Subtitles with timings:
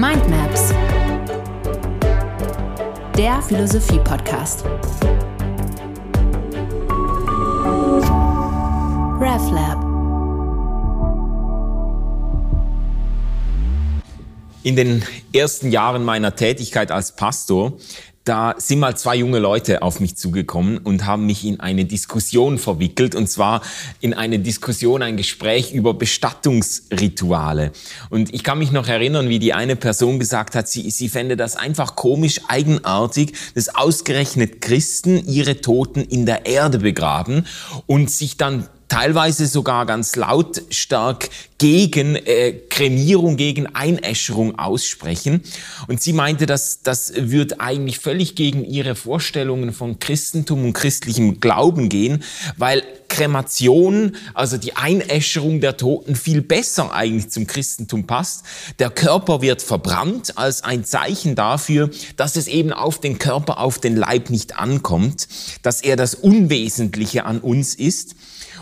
[0.00, 0.72] Mindmaps,
[3.18, 4.64] der Philosophie-Podcast.
[9.20, 9.84] RefLab.
[14.62, 15.04] In den
[15.34, 17.74] ersten Jahren meiner Tätigkeit als Pastor
[18.24, 22.58] da sind mal zwei junge Leute auf mich zugekommen und haben mich in eine Diskussion
[22.58, 23.62] verwickelt, und zwar
[24.00, 27.72] in eine Diskussion, ein Gespräch über Bestattungsrituale.
[28.10, 31.36] Und ich kann mich noch erinnern, wie die eine Person gesagt hat, sie, sie fände
[31.36, 37.46] das einfach komisch, eigenartig, dass ausgerechnet Christen ihre Toten in der Erde begraben
[37.86, 45.42] und sich dann teilweise sogar ganz lautstark gegen äh, Kremierung, gegen Einäscherung aussprechen.
[45.88, 51.38] Und sie meinte, dass das würde eigentlich völlig gegen ihre Vorstellungen von Christentum und christlichem
[51.40, 52.24] Glauben gehen,
[52.56, 58.44] weil Kremation, also die Einäscherung der Toten, viel besser eigentlich zum Christentum passt.
[58.78, 63.78] Der Körper wird verbrannt als ein Zeichen dafür, dass es eben auf den Körper, auf
[63.78, 65.28] den Leib nicht ankommt,
[65.62, 68.14] dass er das Unwesentliche an uns ist.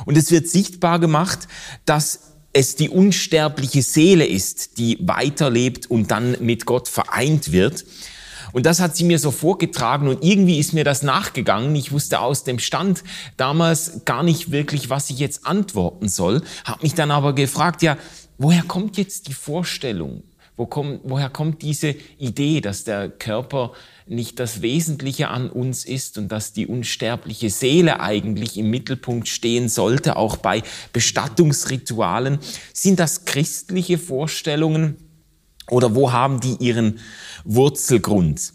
[0.04, 1.48] Und es wird sichtbar gemacht,
[1.84, 2.20] dass
[2.52, 7.84] es die unsterbliche Seele ist, die weiterlebt und dann mit Gott vereint wird.
[8.52, 11.74] Und das hat sie mir so vorgetragen und irgendwie ist mir das nachgegangen.
[11.76, 13.04] Ich wusste aus dem Stand
[13.36, 17.98] damals gar nicht wirklich, was ich jetzt antworten soll, habe mich dann aber gefragt, ja,
[18.38, 20.22] woher kommt jetzt die Vorstellung?
[20.58, 23.74] Wo kommt, woher kommt diese Idee, dass der Körper
[24.08, 29.68] nicht das Wesentliche an uns ist und dass die unsterbliche Seele eigentlich im Mittelpunkt stehen
[29.68, 32.40] sollte, auch bei Bestattungsritualen?
[32.74, 34.96] Sind das christliche Vorstellungen
[35.70, 36.98] oder wo haben die ihren
[37.44, 38.52] Wurzelgrund?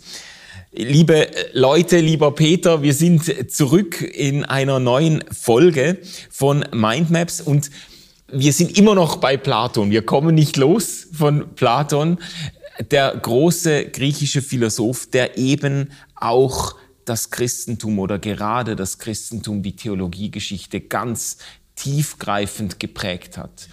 [0.73, 7.69] Liebe Leute, lieber Peter, wir sind zurück in einer neuen Folge von Mindmaps und
[8.33, 9.91] wir sind immer noch bei Platon.
[9.91, 12.17] Wir kommen nicht los von Platon,
[12.91, 20.81] der große griechische Philosoph, der eben auch das Christentum oder gerade das Christentum, die Theologiegeschichte
[20.81, 21.37] ganz
[21.75, 23.67] tiefgreifend geprägt hat.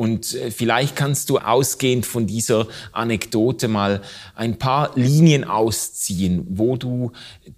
[0.00, 4.00] Und äh, vielleicht kannst du ausgehend von dieser Anekdote mal
[4.34, 7.12] ein paar Linien ausziehen, wo du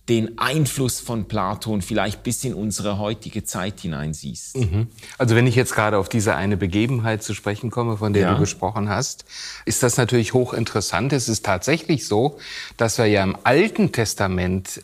[0.08, 4.56] den Einfluss von Platon vielleicht bis in unsere heutige Zeit hineinsiehst.
[4.56, 4.88] Mhm.
[5.18, 8.34] Also wenn ich jetzt gerade auf diese eine Begebenheit zu sprechen komme, von der ja.
[8.34, 9.24] du gesprochen hast,
[9.64, 11.12] ist das natürlich hochinteressant.
[11.12, 12.38] Es ist tatsächlich so,
[12.76, 14.82] dass wir ja im Alten Testament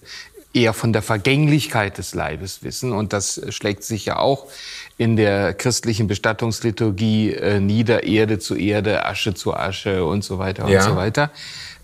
[0.54, 2.92] eher von der Vergänglichkeit des Leibes wissen.
[2.92, 4.46] Und das schlägt sich ja auch
[4.96, 10.68] in der christlichen Bestattungsliturgie äh, nieder, Erde zu Erde, Asche zu Asche und so weiter
[10.68, 10.80] ja.
[10.80, 11.30] und so weiter.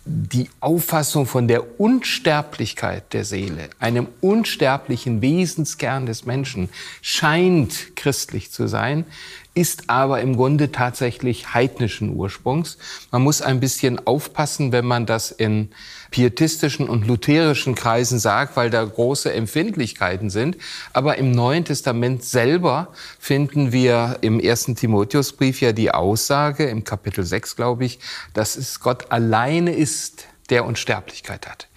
[0.06, 6.68] Die Auffassung von der Unsterblichkeit der Seele, einem unsterblichen Wesenskern des Menschen,
[7.00, 9.06] scheint christlich zu sein,
[9.54, 12.76] ist aber im Grunde tatsächlich heidnischen Ursprungs.
[13.12, 15.70] Man muss ein bisschen aufpassen, wenn man das in
[16.14, 20.56] pietistischen und lutherischen Kreisen sagt, weil da große Empfindlichkeiten sind.
[20.92, 27.24] Aber im Neuen Testament selber finden wir im ersten Timotheusbrief ja die Aussage, im Kapitel
[27.24, 27.98] 6, glaube ich,
[28.32, 31.68] dass es Gott alleine ist, der Unsterblichkeit hat.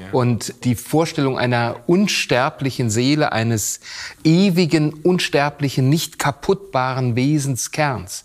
[0.00, 0.08] Ja.
[0.12, 3.80] Und die Vorstellung einer unsterblichen Seele, eines
[4.24, 8.24] ewigen, unsterblichen, nicht kaputtbaren Wesenskerns,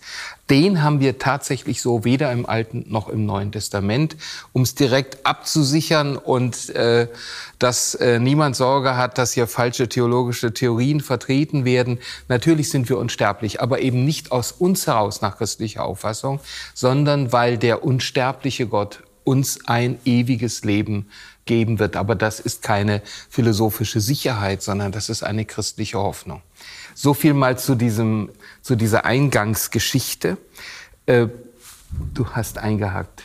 [0.49, 4.17] den haben wir tatsächlich so weder im Alten noch im Neuen Testament,
[4.51, 7.07] um es direkt abzusichern und äh,
[7.57, 11.99] dass äh, niemand Sorge hat, dass hier falsche theologische Theorien vertreten werden.
[12.27, 16.41] Natürlich sind wir unsterblich, aber eben nicht aus uns heraus nach christlicher Auffassung,
[16.73, 21.07] sondern weil der unsterbliche Gott uns ein ewiges Leben
[21.45, 21.95] geben wird.
[21.95, 26.41] Aber das ist keine philosophische Sicherheit, sondern das ist eine christliche Hoffnung.
[26.93, 28.29] So viel mal zu diesem,
[28.61, 30.37] zu dieser Eingangsgeschichte.
[31.05, 31.27] Äh,
[32.13, 33.23] du hast eingehakt.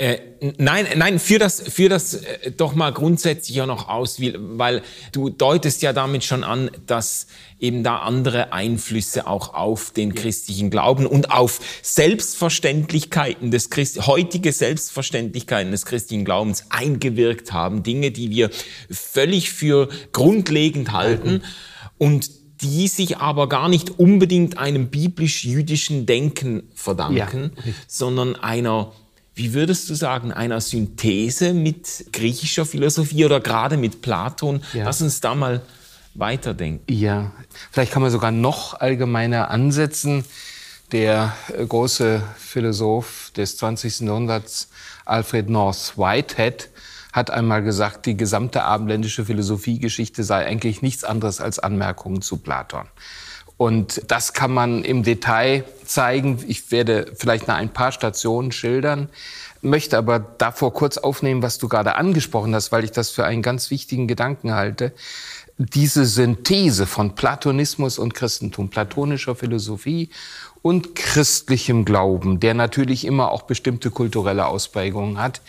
[0.00, 0.18] Äh,
[0.58, 5.28] nein, nein, führ das, führ das äh, doch mal grundsätzlich ja noch aus, weil du
[5.28, 7.26] deutest ja damit schon an, dass
[7.58, 14.52] eben da andere Einflüsse auch auf den christlichen Glauben und auf Selbstverständlichkeiten des Christ heutige
[14.52, 18.50] Selbstverständlichkeiten des christlichen Glaubens eingewirkt haben, Dinge, die wir
[18.88, 21.42] völlig für grundlegend halten mhm.
[21.98, 22.30] und
[22.60, 27.72] die sich aber gar nicht unbedingt einem biblisch-jüdischen Denken verdanken, ja.
[27.86, 28.92] sondern einer,
[29.38, 34.62] wie würdest du sagen, einer Synthese mit griechischer Philosophie oder gerade mit Platon?
[34.72, 34.84] Ja.
[34.84, 35.62] Lass uns da mal
[36.14, 36.92] weiterdenken.
[36.92, 37.30] Ja,
[37.70, 40.24] vielleicht kann man sogar noch allgemeiner ansetzen.
[40.90, 44.00] Der äh, große Philosoph des 20.
[44.00, 44.70] Jahrhunderts,
[45.04, 46.70] Alfred North Whitehead,
[47.12, 52.86] hat einmal gesagt, die gesamte abendländische Philosophiegeschichte sei eigentlich nichts anderes als Anmerkungen zu Platon.
[53.58, 56.42] Und das kann man im Detail zeigen.
[56.46, 59.08] Ich werde vielleicht noch ein paar Stationen schildern,
[59.60, 63.42] möchte aber davor kurz aufnehmen, was du gerade angesprochen hast, weil ich das für einen
[63.42, 64.92] ganz wichtigen Gedanken halte.
[65.58, 70.08] Diese Synthese von Platonismus und Christentum, platonischer Philosophie
[70.62, 75.40] und christlichem Glauben, der natürlich immer auch bestimmte kulturelle Ausprägungen hat,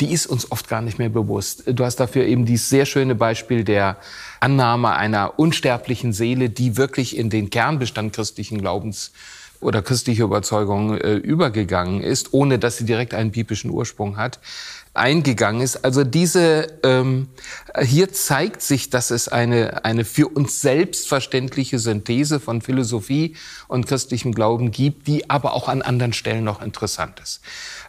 [0.00, 1.62] die ist uns oft gar nicht mehr bewusst.
[1.66, 3.96] Du hast dafür eben dieses sehr schöne Beispiel der
[4.40, 9.12] Annahme einer unsterblichen Seele, die wirklich in den Kernbestand christlichen Glaubens
[9.60, 14.38] oder christliche Überzeugung äh, übergegangen ist, ohne dass sie direkt einen biblischen Ursprung hat
[14.96, 15.84] eingegangen ist.
[15.84, 17.28] Also diese ähm,
[17.82, 23.36] hier zeigt sich, dass es eine eine für uns selbstverständliche Synthese von Philosophie
[23.68, 27.40] und christlichem Glauben gibt, die aber auch an anderen Stellen noch interessant ist.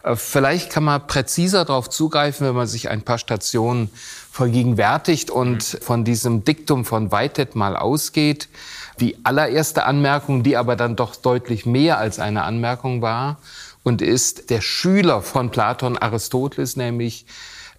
[0.08, 3.90] Äh, vielleicht kann man präziser darauf zugreifen, wenn man sich ein paar Stationen
[4.32, 5.78] vergegenwärtigt und mhm.
[5.82, 8.50] von diesem Diktum von Whitehead mal ausgeht.
[9.00, 13.38] Die allererste Anmerkung, die aber dann doch deutlich mehr als eine Anmerkung war,
[13.84, 17.26] und ist der Schüler von Platon Aristoteles, nämlich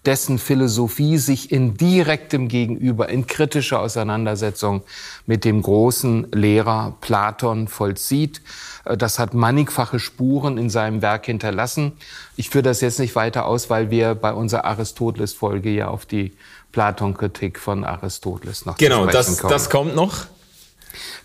[0.05, 4.83] dessen Philosophie sich in direktem Gegenüber, in kritischer Auseinandersetzung
[5.25, 8.41] mit dem großen Lehrer Platon vollzieht.
[8.85, 11.93] Das hat mannigfache Spuren in seinem Werk hinterlassen.
[12.35, 16.33] Ich führe das jetzt nicht weiter aus, weil wir bei unserer Aristoteles-Folge ja auf die
[16.71, 19.37] Platon-Kritik von Aristoteles noch genau, zu sprechen kommen.
[19.37, 20.25] Genau, das kommt noch.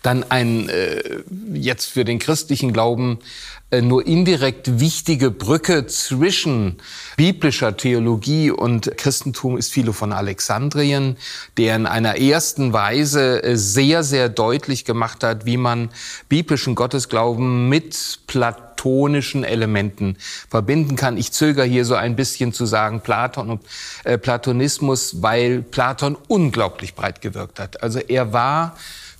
[0.05, 3.17] Dann ein äh, jetzt für den christlichen Glauben
[3.71, 6.77] äh, nur indirekt wichtige Brücke zwischen
[7.17, 11.17] biblischer Theologie und Christentum ist Philo von Alexandrien,
[11.57, 15.89] der in einer ersten Weise äh, sehr, sehr deutlich gemacht hat, wie man
[16.29, 20.17] biblischen Gottesglauben mit platonischen Elementen
[20.47, 21.17] verbinden kann.
[21.17, 23.61] Ich zögere hier so ein bisschen zu sagen Platon und
[24.03, 27.81] äh, Platonismus, weil Platon unglaublich breit gewirkt hat.
[27.81, 28.75] Also er war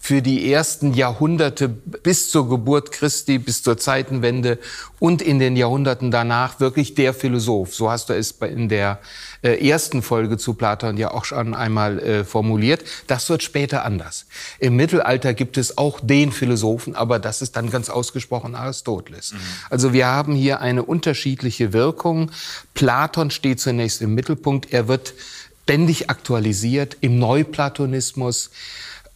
[0.05, 4.59] für die ersten Jahrhunderte bis zur Geburt Christi, bis zur Zeitenwende
[4.99, 7.73] und in den Jahrhunderten danach wirklich der Philosoph.
[7.73, 8.99] So hast du es in der
[9.41, 12.83] äh, ersten Folge zu Platon ja auch schon einmal äh, formuliert.
[13.07, 14.27] Das wird später anders.
[14.59, 19.33] Im Mittelalter gibt es auch den Philosophen, aber das ist dann ganz ausgesprochen Aristoteles.
[19.33, 19.37] Mhm.
[19.71, 22.29] Also wir haben hier eine unterschiedliche Wirkung.
[22.75, 24.71] Platon steht zunächst im Mittelpunkt.
[24.71, 25.15] Er wird
[25.63, 28.51] ständig aktualisiert im Neuplatonismus.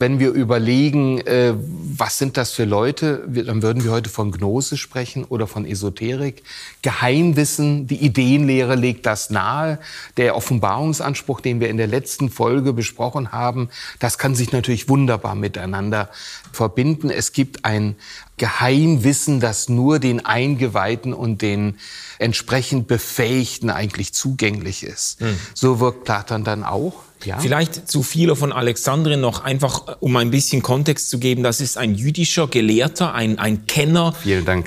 [0.01, 4.77] Wenn wir überlegen, äh, was sind das für Leute, dann würden wir heute von Gnose
[4.77, 6.43] sprechen oder von Esoterik.
[6.81, 9.77] Geheimwissen, die Ideenlehre legt das nahe.
[10.15, 13.67] Der Offenbarungsanspruch, den wir in der letzten Folge besprochen haben,
[13.99, 16.09] das kann sich natürlich wunderbar miteinander
[16.53, 17.09] verbinden.
[17.09, 17.97] Es gibt ein
[18.39, 21.77] Geheimwissen, das nur den Eingeweihten und den
[22.17, 25.19] entsprechend Befähigten eigentlich zugänglich ist.
[25.19, 25.37] Hm.
[25.53, 26.95] So wirkt Platon dann auch.
[27.25, 27.37] Ja.
[27.37, 31.43] Vielleicht zu Philo von Alexandrien noch einfach, um ein bisschen Kontext zu geben.
[31.43, 34.13] Das ist ein jüdischer Gelehrter, ein, ein Kenner,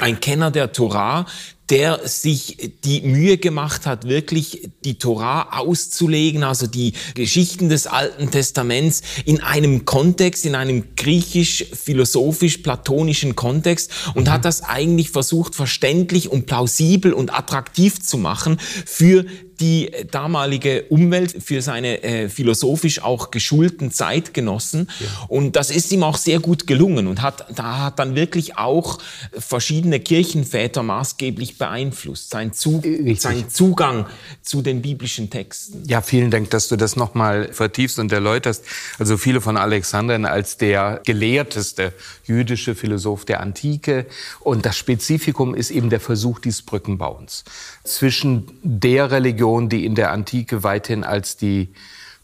[0.00, 1.26] ein Kenner der Torah,
[1.72, 8.30] der sich die Mühe gemacht hat, wirklich die Torah auszulegen, also die Geschichten des Alten
[8.30, 14.32] Testaments in einem Kontext, in einem griechisch-philosophisch-platonischen Kontext und mhm.
[14.32, 19.24] hat das eigentlich versucht, verständlich und plausibel und attraktiv zu machen für
[19.62, 24.88] die damalige Umwelt, für seine äh, philosophisch auch geschulten Zeitgenossen.
[24.98, 25.06] Ja.
[25.28, 28.98] Und das ist ihm auch sehr gut gelungen und hat, da hat dann wirklich auch
[29.38, 32.84] verschiedene Kirchenväter maßgeblich beeinflusst, sein, Zug,
[33.16, 34.06] sein Zugang
[34.42, 35.84] zu den biblischen Texten.
[35.86, 38.64] Ja, vielen Dank, dass du das nochmal vertiefst und erläuterst.
[38.98, 41.92] Also viele von Alexandrien als der gelehrteste
[42.24, 44.06] jüdische Philosoph der Antike.
[44.40, 47.44] Und das Spezifikum ist eben der Versuch dieses Brückenbauens
[47.84, 51.68] zwischen der Religion, die in der Antike weithin als die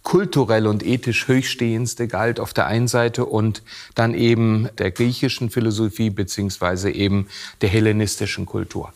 [0.03, 3.63] kulturell und ethisch höchststehendste galt auf der einen Seite und
[3.95, 7.29] dann eben der griechischen Philosophie beziehungsweise eben
[7.61, 8.93] der hellenistischen Kultur.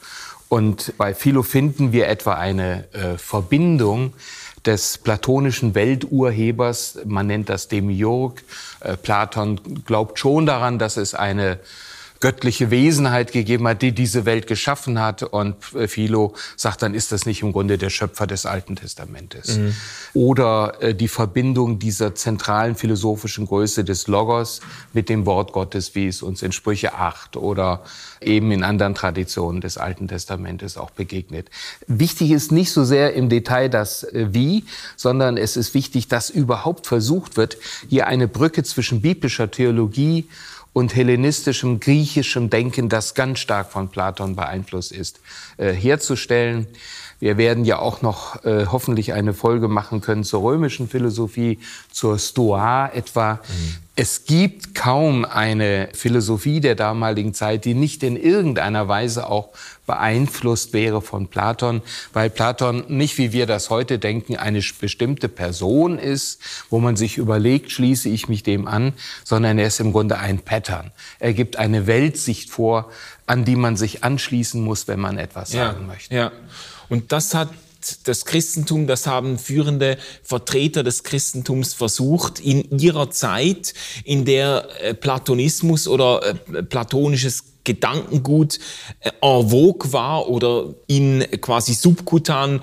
[0.49, 4.13] Und bei Philo finden wir etwa eine äh, Verbindung
[4.65, 8.43] des platonischen Welturhebers, man nennt das Demiurg.
[8.81, 11.59] Äh, Platon glaubt schon daran, dass es eine
[12.23, 15.25] göttliche Wesenheit gegeben hat, die diese Welt geschaffen hat.
[15.25, 19.59] Und äh, Philo sagt, dann ist das nicht im Grunde der Schöpfer des Alten Testamentes.
[19.59, 19.75] Mhm.
[20.15, 24.61] Oder äh, die Verbindung dieser zentralen philosophischen Größe des Logos
[24.93, 27.83] mit dem Wort Gottes, wie es uns in Sprüche 8 oder
[28.21, 31.51] eben in anderen Traditionen des Alten Testamentes auch begegnet.
[31.89, 34.65] Wichtig ist nicht so sehr im Detail das äh, Wie,
[34.97, 37.57] sondern es ist wichtig, dass überhaupt versucht wird,
[37.89, 40.29] hier eine Brücke zwischen biblischer Theologie
[40.73, 45.21] und hellenistischem, griechischem Denken, das ganz stark von Platon beeinflusst ist,
[45.59, 46.67] äh, herzustellen.
[47.23, 51.61] Wir werden ja auch noch äh, hoffentlich eine Folge machen können zur römischen Philosophie,
[51.93, 53.35] zur Stoa etwa.
[53.35, 53.77] Mhm.
[53.95, 59.51] Es gibt kaum eine Philosophie der damaligen Zeit, die nicht in irgendeiner Weise auch
[59.87, 66.01] beeinflusst wäre von Platon, weil Platon nicht, wie wir das heute denken, eine bestimmte Person
[66.01, 70.19] ist, wo man sich überlegt, schließe ich mich dem an, sondern er ist im Grunde
[70.19, 70.91] ein Pattern.
[71.21, 72.91] Er gibt eine Weltsicht vor,
[73.27, 76.15] an die man sich anschließen muss, wenn man etwas sagen ja, möchte.
[76.15, 76.33] Ja.
[76.93, 77.49] Und das hat
[78.05, 83.73] das Christentum, das haben führende Vertreter des Christentums versucht, in ihrer Zeit,
[84.05, 88.59] in der äh, Platonismus oder äh, platonisches Gedankengut
[89.01, 92.61] äh, en vogue war oder in quasi subkutan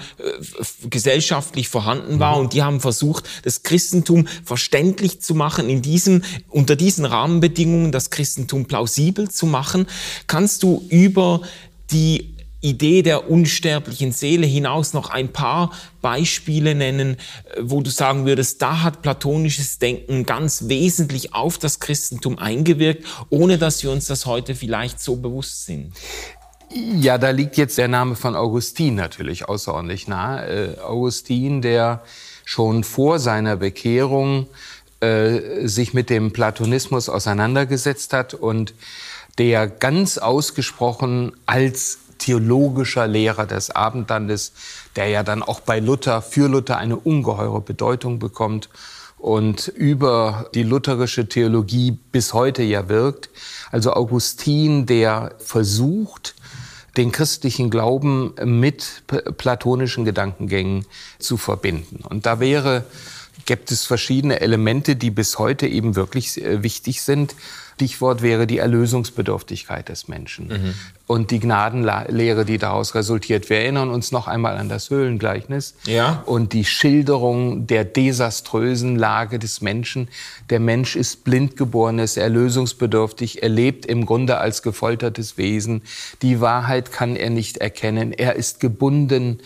[0.91, 2.35] gesellschaftlich vorhanden war.
[2.35, 2.41] Mhm.
[2.41, 8.11] Und die haben versucht, das Christentum verständlich zu machen, in diesem, unter diesen Rahmenbedingungen das
[8.11, 9.87] Christentum plausibel zu machen.
[10.27, 11.41] Kannst du über
[11.89, 18.25] die Idee der unsterblichen Seele hinaus noch ein paar Beispiele nennen, äh, wo du sagen
[18.25, 24.05] würdest, da hat platonisches Denken ganz wesentlich auf das Christentum eingewirkt, ohne dass wir uns
[24.07, 25.93] das heute vielleicht so bewusst sind?
[26.71, 30.75] Ja, da liegt jetzt der Name von Augustin natürlich außerordentlich nahe.
[30.77, 32.03] Äh, Augustin, der
[32.45, 34.47] schon vor seiner Bekehrung
[34.99, 38.73] äh, sich mit dem Platonismus auseinandergesetzt hat und
[39.37, 44.53] der ganz ausgesprochen als theologischer Lehrer des Abendlandes,
[44.95, 48.69] der ja dann auch bei Luther, für Luther eine ungeheure Bedeutung bekommt
[49.17, 53.29] und über die lutherische Theologie bis heute ja wirkt.
[53.71, 56.35] Also Augustin, der versucht,
[56.97, 59.03] den christlichen Glauben mit
[59.37, 60.85] platonischen Gedankengängen
[61.19, 62.03] zu verbinden.
[62.03, 62.85] Und da wäre,
[63.45, 67.35] gibt es verschiedene Elemente, die bis heute eben wirklich äh, wichtig sind.
[67.79, 70.73] Stichwort wäre die Erlösungsbedürftigkeit des Menschen mhm.
[71.07, 73.49] und die Gnadenlehre, die daraus resultiert.
[73.49, 76.21] Wir erinnern uns noch einmal an das Höhlengleichnis ja.
[76.25, 80.09] und die Schilderung der desaströsen Lage des Menschen.
[80.49, 85.81] Der Mensch ist blind geboren, ist erlösungsbedürftig, er lebt im Grunde als gefoltertes Wesen.
[86.21, 89.39] Die Wahrheit kann er nicht erkennen, er ist gebunden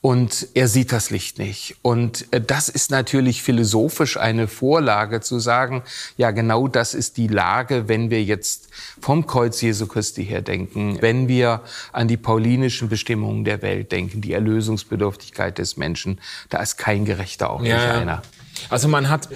[0.00, 1.76] und er sieht das Licht nicht.
[1.82, 5.82] Und äh, das ist natürlich philosophisch eine Vorlage zu sagen,
[6.16, 8.68] ja genau das ist die Lage, wenn wir jetzt
[9.00, 11.60] vom Kreuz Jesu Christi her denken, wenn wir
[11.92, 17.50] an die paulinischen Bestimmungen der Welt denken, die Erlösungsbedürftigkeit des Menschen, da ist kein Gerechter
[17.50, 17.76] auch ja.
[17.76, 18.22] nicht einer.
[18.68, 19.28] Also man hat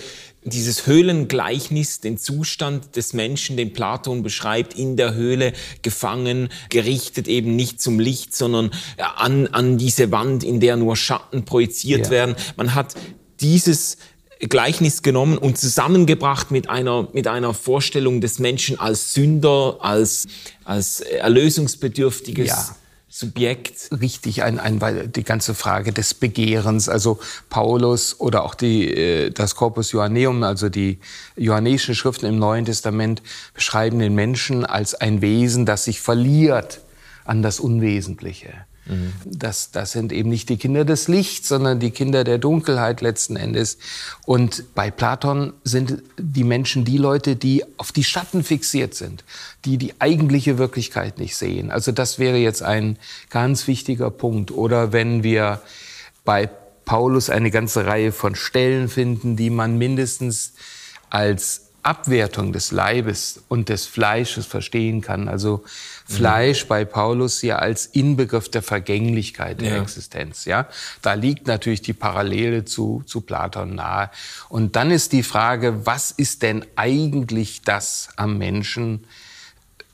[0.45, 7.57] dieses Höhlengleichnis, den Zustand des Menschen, den Platon beschreibt, in der Höhle gefangen, gerichtet eben
[7.57, 8.71] nicht zum Licht, sondern
[9.17, 12.11] an, an diese Wand, in der nur Schatten projiziert ja.
[12.11, 12.37] werden.
[12.57, 12.95] Man hat
[13.41, 13.97] dieses
[14.41, 20.27] Gleichnis genommen und zusammengebracht mit einer, mit einer Vorstellung des Menschen als Sünder, als,
[20.65, 22.77] als erlösungsbedürftiges ja.
[23.16, 23.90] Subjekt.
[24.00, 26.88] Richtig, ein, ein, die ganze Frage des Begehrens.
[26.88, 30.99] Also Paulus oder auch die, äh, das Corpus Johanneum, also die
[31.37, 33.23] johannäischen Schriften im Neuen Testament,
[33.54, 36.80] beschreiben den Menschen als ein Wesen, das sich verliert
[37.25, 38.52] an das Unwesentliche.
[39.25, 43.37] Das, das sind eben nicht die Kinder des Lichts, sondern die Kinder der Dunkelheit letzten
[43.37, 43.79] Endes.
[44.26, 49.25] Und bei Platon sind die Menschen die Leute, die auf die Schatten fixiert sind,
[49.64, 51.71] die die eigentliche Wirklichkeit nicht sehen.
[51.71, 52.99] Also das wäre jetzt ein
[53.31, 54.50] ganz wichtiger Punkt.
[54.50, 55.62] Oder wenn wir
[56.25, 56.50] bei
[56.85, 60.53] Paulus eine ganze Reihe von Stellen finden, die man mindestens
[61.09, 65.29] als Abwertung des Leibes und des Fleisches verstehen kann.
[65.29, 65.64] Also
[66.07, 69.83] Fleisch bei Paulus ja als Inbegriff der Vergänglichkeit der ja.
[69.83, 70.45] Existenz.
[70.45, 70.69] Ja,
[71.01, 74.11] da liegt natürlich die Parallele zu, zu Platon nahe.
[74.49, 79.07] Und dann ist die Frage, was ist denn eigentlich das am Menschen,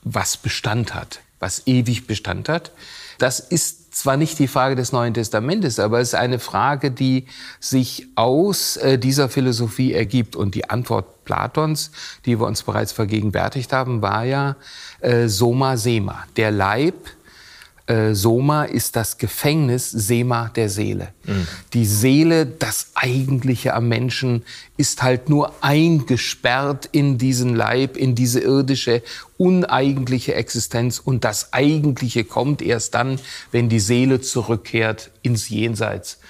[0.03, 2.73] was Bestand hat, was ewig Bestand hat?
[3.19, 7.27] Das ist zwar nicht die Frage des Neuen Testamentes, aber es ist eine Frage, die
[7.61, 10.37] sich aus äh, dieser Philosophie ergibt.
[10.37, 11.91] Und die Antwort Platons,
[12.25, 14.57] die wir uns bereits vergegenwärtigt haben, war ja
[15.01, 16.25] äh, Soma Sema.
[16.37, 16.95] Der Leib
[17.91, 21.09] äh, Soma ist das Gefängnis Sema der Seele.
[21.27, 21.49] Mhm.
[21.75, 24.45] Die Seele, das Eigentliche am Menschen,
[24.77, 29.03] ist halt nur eingesperrt in diesen Leib, in diese irdische,
[29.39, 31.01] uneigentliche Existenz.
[31.01, 33.19] Und das Eigentliche kommt erst dann,
[33.51, 36.21] wenn die Seele zurückkehrt ins Jenseits.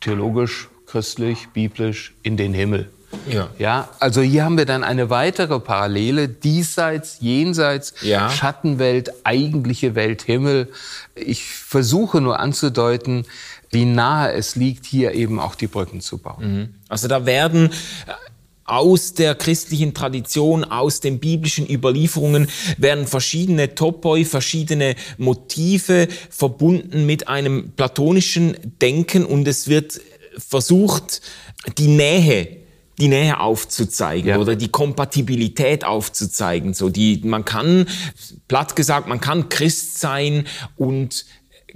[0.00, 2.90] Theologisch, christlich, biblisch, in den Himmel.
[3.28, 3.48] Ja.
[3.58, 3.88] ja.
[4.00, 8.30] Also hier haben wir dann eine weitere Parallele, diesseits, jenseits, ja.
[8.30, 10.68] Schattenwelt, eigentliche Welt, Himmel.
[11.14, 13.24] Ich versuche nur anzudeuten,
[13.70, 16.56] wie nahe es liegt, hier eben auch die Brücken zu bauen.
[16.56, 16.74] Mhm.
[16.88, 17.70] Also da werden
[18.66, 27.28] aus der christlichen Tradition, aus den biblischen Überlieferungen werden verschiedene Topoi, verschiedene Motive verbunden mit
[27.28, 30.00] einem platonischen Denken und es wird
[30.36, 31.22] versucht,
[31.78, 32.65] die Nähe
[32.98, 34.38] die Nähe aufzuzeigen ja.
[34.38, 36.74] oder die Kompatibilität aufzuzeigen.
[36.74, 37.86] So die, man kann,
[38.48, 41.26] platt gesagt, man kann Christ sein und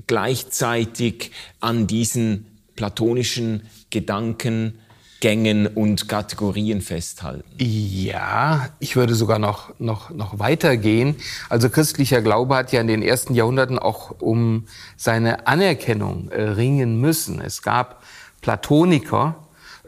[0.06, 4.78] gleichzeitig an diesen platonischen Gedanken
[5.20, 7.44] Gängen und Kategorien festhalten.
[7.58, 11.14] Ja, ich würde sogar noch, noch, noch weitergehen.
[11.50, 14.64] Also christlicher Glaube hat ja in den ersten Jahrhunderten auch um
[14.96, 17.40] seine Anerkennung äh, ringen müssen.
[17.42, 18.02] Es gab
[18.40, 19.36] Platoniker,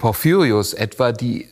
[0.02, 1.48] Porphyrius etwa, die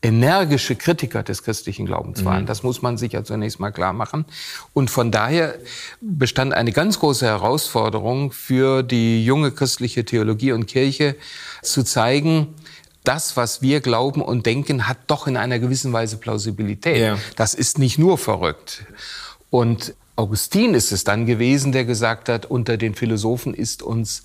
[0.00, 2.42] energische Kritiker des christlichen Glaubens waren.
[2.42, 2.46] Mhm.
[2.46, 4.24] Das muss man sich ja zunächst mal klar machen.
[4.72, 5.54] Und von daher
[6.00, 11.14] bestand eine ganz große Herausforderung für die junge christliche Theologie und Kirche
[11.60, 12.54] zu zeigen,
[13.02, 16.96] das, was wir glauben und denken, hat doch in einer gewissen Weise Plausibilität.
[16.96, 17.18] Ja.
[17.36, 18.86] Das ist nicht nur verrückt.
[19.50, 24.22] Und Augustin ist es dann gewesen, der gesagt hat, unter den Philosophen ist uns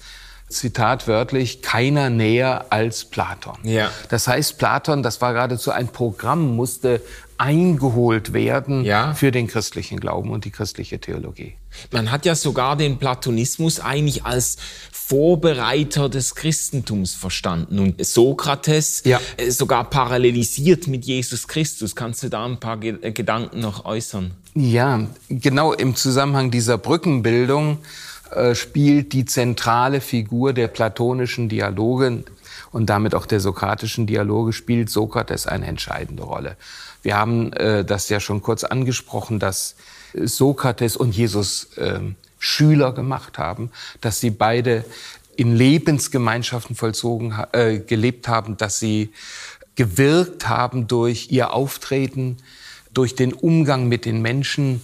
[0.49, 3.57] Zitat wörtlich, keiner näher als Platon.
[3.63, 3.91] Ja.
[4.09, 7.01] Das heißt, Platon, das war geradezu ein Programm, musste
[7.37, 9.13] eingeholt werden ja.
[9.13, 11.55] für den christlichen Glauben und die christliche Theologie.
[11.91, 14.57] Man hat ja sogar den Platonismus eigentlich als
[14.91, 19.21] Vorbereiter des Christentums verstanden und Sokrates ja.
[19.37, 21.95] Äh, sogar parallelisiert mit Jesus Christus.
[21.95, 24.31] Kannst du da ein paar äh, Gedanken noch äußern?
[24.53, 27.77] Ja, genau im Zusammenhang dieser Brückenbildung
[28.53, 32.23] spielt die zentrale Figur der platonischen Dialoge
[32.71, 36.55] und damit auch der sokratischen Dialoge spielt Sokrates eine entscheidende Rolle.
[37.01, 39.75] Wir haben äh, das ja schon kurz angesprochen, dass
[40.13, 41.99] Sokrates und Jesus äh,
[42.39, 43.71] Schüler gemacht haben,
[44.01, 44.85] dass sie beide
[45.35, 49.13] in Lebensgemeinschaften vollzogen, äh, gelebt haben, dass sie
[49.75, 52.37] gewirkt haben durch ihr Auftreten,
[52.93, 54.81] durch den Umgang mit den Menschen,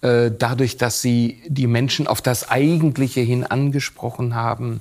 [0.00, 4.80] äh, dadurch, dass sie die Menschen auf das Eigentliche hin angesprochen haben.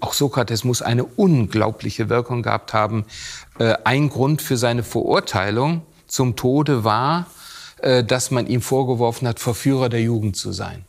[0.00, 3.04] Auch Sokrates muss eine unglaubliche Wirkung gehabt haben.
[3.58, 7.26] Äh, ein Grund für seine Verurteilung zum Tode war,
[7.78, 10.84] äh, dass man ihm vorgeworfen hat, Verführer der Jugend zu sein.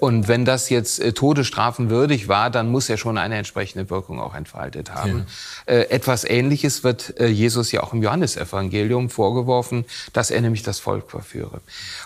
[0.00, 4.34] Und wenn das jetzt äh, todesstrafenwürdig war, dann muss er schon eine entsprechende Wirkung auch
[4.34, 5.26] entfaltet haben.
[5.66, 5.74] Ja.
[5.74, 10.78] Äh, etwas Ähnliches wird äh, Jesus ja auch im Johannesevangelium vorgeworfen, dass er nämlich das
[10.78, 11.60] Volk verführe.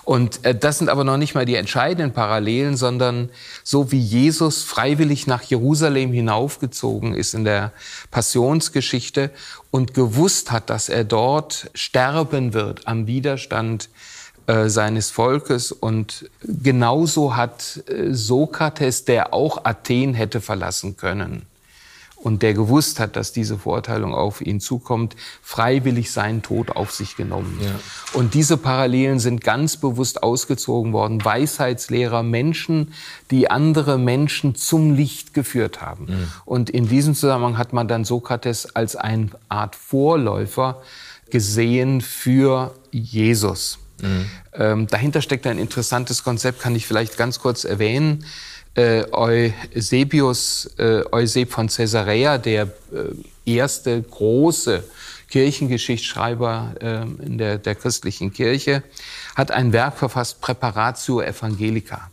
[0.04, 3.30] Und äh, das sind aber noch nicht mal die entscheidenden Parallelen, sondern
[3.64, 7.72] so wie Jesus freiwillig nach Jerusalem hinaufgezogen ist in der
[8.10, 9.30] Passionsgeschichte
[9.70, 13.88] und gewusst hat, dass er dort sterben wird am Widerstand
[14.48, 15.72] äh, seines Volkes.
[15.72, 21.42] Und genauso hat äh, Sokrates, der auch Athen hätte verlassen können
[22.16, 27.14] und der gewusst hat, dass diese Verurteilung auf ihn zukommt, freiwillig seinen Tod auf sich
[27.14, 27.60] genommen.
[27.62, 27.70] Ja.
[28.18, 31.22] Und diese Parallelen sind ganz bewusst ausgezogen worden.
[31.22, 32.94] Weisheitslehrer, Menschen,
[33.30, 36.06] die andere Menschen zum Licht geführt haben.
[36.06, 36.32] Mhm.
[36.46, 40.80] Und in diesem Zusammenhang hat man dann Sokrates als eine Art Vorläufer
[41.30, 43.78] gesehen für Jesus.
[44.00, 44.26] Mhm.
[44.52, 48.24] Ähm, dahinter steckt ein interessantes Konzept, kann ich vielleicht ganz kurz erwähnen.
[48.74, 54.84] Äh, Eusebius, äh, Euseb von Caesarea, der äh, erste große
[55.28, 58.82] Kirchengeschichtsschreiber äh, in der, der christlichen Kirche,
[59.34, 62.10] hat ein Werk verfasst, Preparatio Evangelica,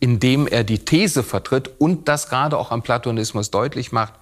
[0.00, 4.14] in dem er die These vertritt und das gerade auch am Platonismus deutlich macht,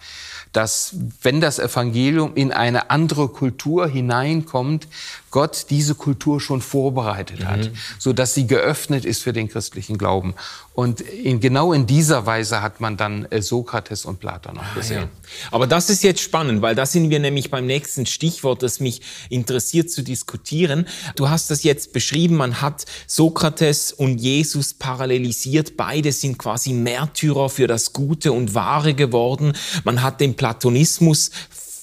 [0.53, 4.89] dass wenn das Evangelium in eine andere Kultur hineinkommt,
[5.37, 7.73] Gott diese Kultur schon vorbereitet hat, mhm.
[7.99, 10.33] so dass sie geöffnet ist für den christlichen Glauben.
[10.73, 15.03] Und in, genau in dieser Weise hat man dann äh, Sokrates und Platon auch gesehen.
[15.03, 15.49] Ah, ja.
[15.51, 19.03] Aber das ist jetzt spannend, weil da sind wir nämlich beim nächsten Stichwort, das mich
[19.29, 20.87] interessiert zu diskutieren.
[21.17, 25.77] Du hast das jetzt beschrieben, man hat Sokrates und Jesus parallelisiert.
[25.77, 29.53] Beide sind quasi Märtyrer für das Gute und Wahre geworden.
[29.85, 31.31] Man hat den Platonismus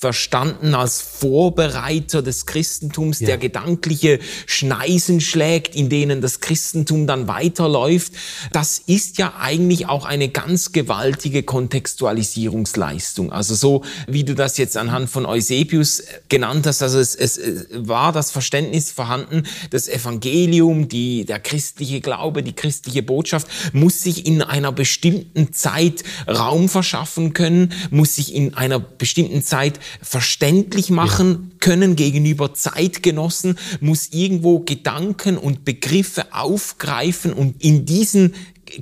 [0.04, 3.28] verstanden als Vorbereiter des Christentums, ja.
[3.28, 8.12] der gedankliche Schneisen schlägt, in denen das Christentum dann weiterläuft.
[8.52, 13.32] Das ist ja eigentlich auch eine ganz gewaltige Kontextualisierungsleistung.
[13.32, 17.40] Also so, wie du das jetzt anhand von Eusebius genannt hast, also es, es
[17.72, 24.26] war das Verständnis vorhanden, das Evangelium, die, der christliche Glaube, die christliche Botschaft muss sich
[24.26, 31.50] in einer bestimmten Zeit Raum verschaffen können, muss sich in einer bestimmten Zeit verständlich machen
[31.52, 31.58] ja.
[31.60, 38.34] können gegenüber Zeitgenossen, muss irgendwo Gedanken und Begriffe aufgreifen und in diesen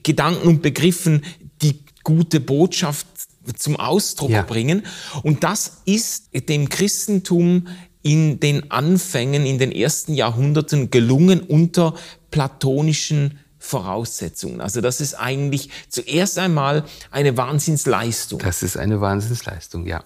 [0.03, 1.23] Gedanken und Begriffen
[1.61, 3.07] die gute Botschaft
[3.57, 4.43] zum Ausdruck ja.
[4.43, 4.83] bringen.
[5.23, 7.67] Und das ist dem Christentum
[8.03, 11.95] in den Anfängen, in den ersten Jahrhunderten gelungen unter
[12.31, 14.59] platonischen Voraussetzungen.
[14.59, 18.39] Also das ist eigentlich zuerst einmal eine Wahnsinnsleistung.
[18.39, 20.03] Das ist eine Wahnsinnsleistung, ja.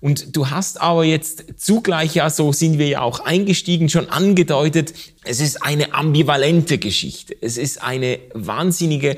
[0.00, 4.94] Und du hast aber jetzt zugleich, ja, so sind wir ja auch eingestiegen, schon angedeutet,
[5.24, 7.36] es ist eine ambivalente Geschichte.
[7.40, 9.16] Es ist eine wahnsinnige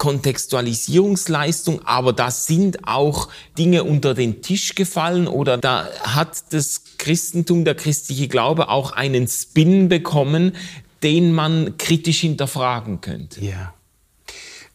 [0.00, 7.66] Kontextualisierungsleistung, aber da sind auch Dinge unter den Tisch gefallen oder da hat das Christentum,
[7.66, 10.56] der christliche Glaube auch einen Spin bekommen,
[11.02, 13.44] den man kritisch hinterfragen könnte.
[13.44, 13.74] Ja.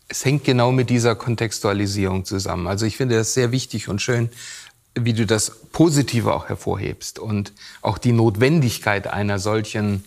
[0.08, 2.68] Es hängt genau mit dieser Kontextualisierung zusammen.
[2.68, 4.30] Also ich finde das sehr wichtig und schön,
[4.96, 10.06] wie du das Positive auch hervorhebst und auch die Notwendigkeit einer solchen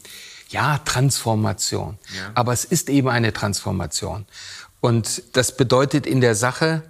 [0.49, 1.99] ja, Transformation.
[2.17, 2.31] Ja.
[2.35, 4.25] Aber es ist eben eine Transformation.
[4.81, 6.83] Und das bedeutet in der Sache,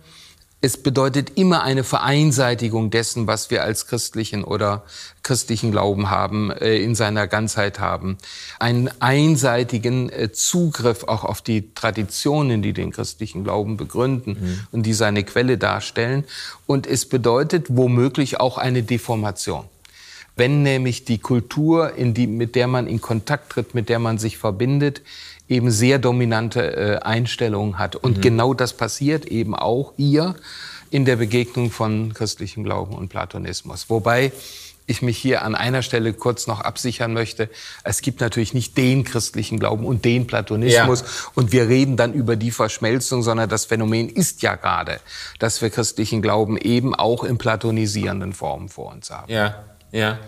[0.60, 4.82] es bedeutet immer eine Vereinseitigung dessen, was wir als christlichen oder
[5.22, 8.18] christlichen Glauben haben, äh, in seiner Ganzheit haben.
[8.58, 14.60] Einen einseitigen äh, Zugriff auch auf die Traditionen, die den christlichen Glauben begründen mhm.
[14.72, 16.24] und die seine Quelle darstellen.
[16.66, 19.64] Und es bedeutet womöglich auch eine Deformation.
[20.38, 24.38] Wenn nämlich die Kultur, die, mit der man in Kontakt tritt, mit der man sich
[24.38, 25.02] verbindet,
[25.48, 27.96] eben sehr dominante äh, Einstellungen hat.
[27.96, 28.22] Und mhm.
[28.22, 30.36] genau das passiert eben auch hier
[30.90, 33.90] in der Begegnung von christlichem Glauben und Platonismus.
[33.90, 34.32] Wobei
[34.86, 37.50] ich mich hier an einer Stelle kurz noch absichern möchte.
[37.84, 41.00] Es gibt natürlich nicht den christlichen Glauben und den Platonismus.
[41.00, 41.06] Ja.
[41.34, 45.00] Und wir reden dann über die Verschmelzung, sondern das Phänomen ist ja gerade,
[45.38, 49.30] dass wir christlichen Glauben eben auch in platonisierenden Formen vor uns haben.
[49.30, 50.18] Ja, ja.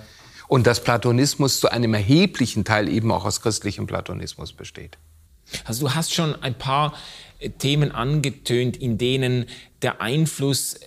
[0.48, 4.98] Und dass Platonismus zu einem erheblichen Teil eben auch aus christlichem Platonismus besteht.
[5.64, 6.94] Also du hast schon ein paar
[7.38, 9.46] äh, Themen angetönt, in denen
[9.82, 10.86] der Einfluss äh,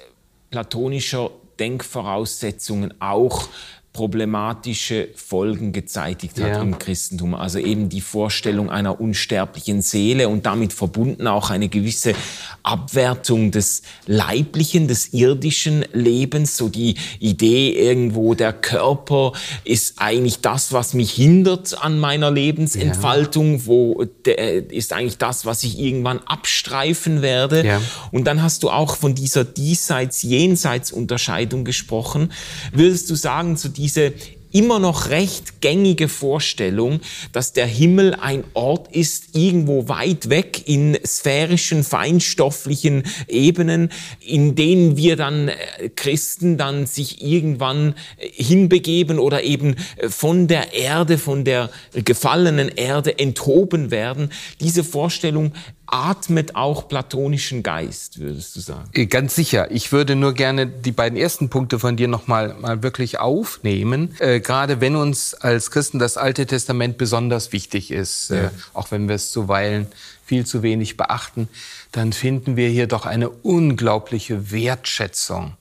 [0.52, 3.48] platonischer Denkvoraussetzungen auch
[3.94, 6.62] problematische Folgen gezeitigt hat ja.
[6.64, 7.36] im Christentum.
[7.36, 12.16] Also eben die Vorstellung einer unsterblichen Seele und damit verbunden auch eine gewisse
[12.64, 16.58] Abwertung des leiblichen, des irdischen Lebens.
[16.58, 23.60] So die Idee irgendwo, der Körper ist eigentlich das, was mich hindert an meiner Lebensentfaltung,
[23.60, 23.66] ja.
[23.68, 27.64] wo der, ist eigentlich das, was ich irgendwann abstreifen werde.
[27.64, 27.80] Ja.
[28.12, 32.32] Und dann hast du auch von dieser Diesseits-Jenseits-Unterscheidung gesprochen.
[32.72, 34.14] Würdest du sagen, zu diese
[34.54, 37.02] immer noch recht gängige Vorstellung,
[37.34, 43.90] dass der Himmel ein Ort ist, irgendwo weit weg in sphärischen, feinstofflichen Ebenen,
[44.22, 50.48] in denen wir dann äh, Christen dann sich irgendwann äh, hinbegeben oder eben äh, von
[50.48, 51.70] der Erde, von der
[52.06, 54.30] gefallenen Erde enthoben werden.
[54.62, 55.52] Diese Vorstellung
[55.88, 58.90] atmet auch platonischen Geist, würdest du sagen?
[58.94, 59.70] Äh, ganz sicher.
[59.72, 64.16] Ich würde nur gerne die beiden ersten Punkte von dir noch mal, mal wirklich aufnehmen.
[64.20, 68.44] Äh, gerade wenn uns als Christen das Alte Testament besonders wichtig ist, äh, ja.
[68.48, 69.88] äh, auch wenn wir es zuweilen
[70.26, 71.50] viel zu wenig beachten,
[71.92, 75.58] dann finden wir hier doch eine unglaubliche Wertschätzung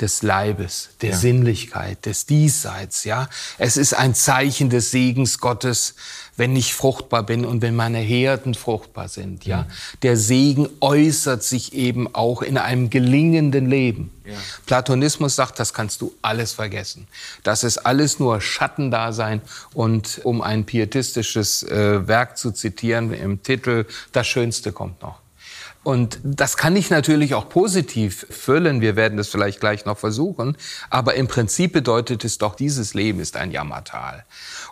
[0.00, 1.16] des Leibes, der ja.
[1.16, 3.28] Sinnlichkeit, des Diesseits, ja.
[3.58, 5.94] Es ist ein Zeichen des Segens Gottes,
[6.38, 9.62] wenn ich fruchtbar bin und wenn meine Herden fruchtbar sind, ja.
[9.62, 9.66] Mhm.
[10.02, 14.12] Der Segen äußert sich eben auch in einem gelingenden Leben.
[14.24, 14.34] Ja.
[14.66, 17.08] Platonismus sagt, das kannst du alles vergessen.
[17.42, 19.42] Das ist alles nur Schattendasein
[19.74, 25.20] und um ein pietistisches äh, Werk zu zitieren im Titel, das Schönste kommt noch.
[25.88, 28.82] Und das kann ich natürlich auch positiv füllen.
[28.82, 30.56] Wir werden das vielleicht gleich noch versuchen.
[30.90, 34.26] Aber im Prinzip bedeutet es doch, dieses Leben ist ein Jammertal.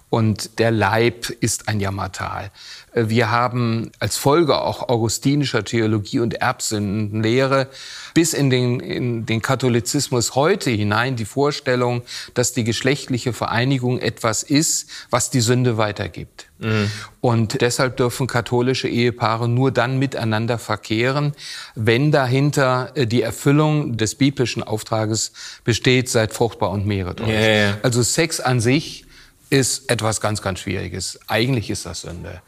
[0.08, 2.52] Und der Leib ist ein Jammertal.
[2.94, 7.68] Wir haben als Folge auch augustinischer Theologie und Erbsündenlehre
[8.14, 12.02] bis in den, in den Katholizismus heute hinein die Vorstellung,
[12.34, 16.46] dass die geschlechtliche Vereinigung etwas ist, was die Sünde weitergibt.
[16.58, 16.90] Mhm.
[17.20, 21.34] Und deshalb dürfen katholische Ehepaare nur dann miteinander verkehren,
[21.74, 25.32] wenn dahinter äh, die Erfüllung des biblischen Auftrages
[25.64, 27.28] besteht, seid fruchtbar und mehret euch.
[27.28, 27.78] Yeah.
[27.82, 29.05] Also Sex an sich
[29.50, 31.18] ist etwas ganz, ganz Schwieriges.
[31.28, 32.42] Eigentlich ist das Sünde.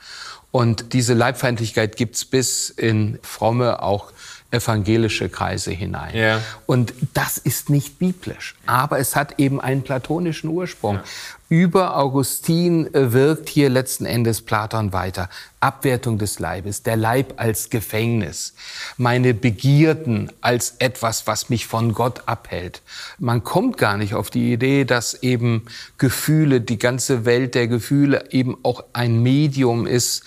[0.50, 4.12] Und diese Leibfeindlichkeit gibt's bis in fromme, auch
[4.50, 6.16] evangelische Kreise hinein.
[6.16, 6.40] Ja.
[6.66, 10.96] Und das ist nicht biblisch, aber es hat eben einen platonischen Ursprung.
[10.96, 11.04] Ja.
[11.50, 15.30] Über Augustin äh, wirkt hier letzten Endes Platon weiter.
[15.60, 18.54] Abwertung des Leibes, der Leib als Gefängnis,
[18.96, 22.82] meine Begierden als etwas, was mich von Gott abhält.
[23.18, 25.64] Man kommt gar nicht auf die Idee, dass eben
[25.96, 30.22] Gefühle, die ganze Welt der Gefühle eben auch ein Medium ist,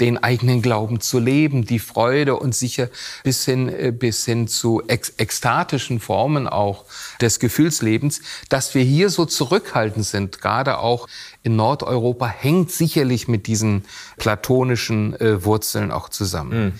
[0.00, 2.88] den eigenen Glauben zu leben, die Freude und sicher
[3.22, 6.84] bis hin, äh, bis hin zu ekstatischen Formen auch
[7.20, 11.08] des Gefühlslebens, dass wir hier so zurückhaltend sind, gerade auch
[11.42, 13.84] in Nordeuropa, hängt sicherlich mit diesen
[14.16, 16.64] platonischen äh, Wurzeln auch zusammen.
[16.66, 16.72] Mhm.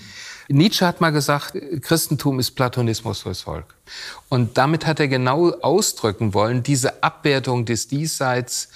[0.47, 3.73] Nietzsche hat mal gesagt, Christentum ist Platonismus fürs Volk.
[4.29, 8.69] Und damit hat er genau ausdrücken wollen, diese Abwertung des Diesseits,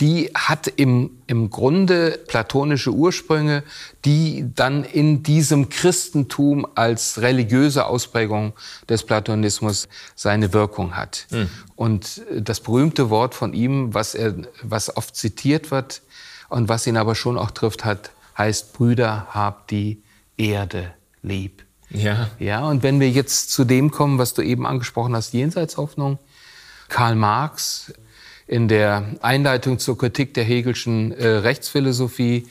[0.00, 3.62] die hat im, im Grunde platonische Ursprünge,
[4.04, 8.54] die dann in diesem Christentum als religiöse Ausprägung
[8.88, 11.26] des Platonismus seine Wirkung hat.
[11.30, 11.48] Mhm.
[11.76, 16.02] Und das berühmte Wort von ihm, was, er, was oft zitiert wird
[16.48, 20.02] und was ihn aber schon auch trifft hat, heißt, Brüder, habt die
[20.36, 21.64] Erde lieb.
[21.90, 22.30] Ja.
[22.40, 26.18] Ja, und wenn wir jetzt zu dem kommen, was du eben angesprochen hast, Jenseitshoffnung,
[26.88, 27.92] Karl Marx
[28.46, 32.46] in der Einleitung zur Kritik der Hegelschen äh, Rechtsphilosophie,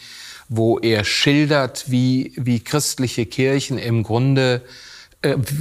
[0.50, 4.62] wo er schildert, wie, wie christliche Kirchen im Grunde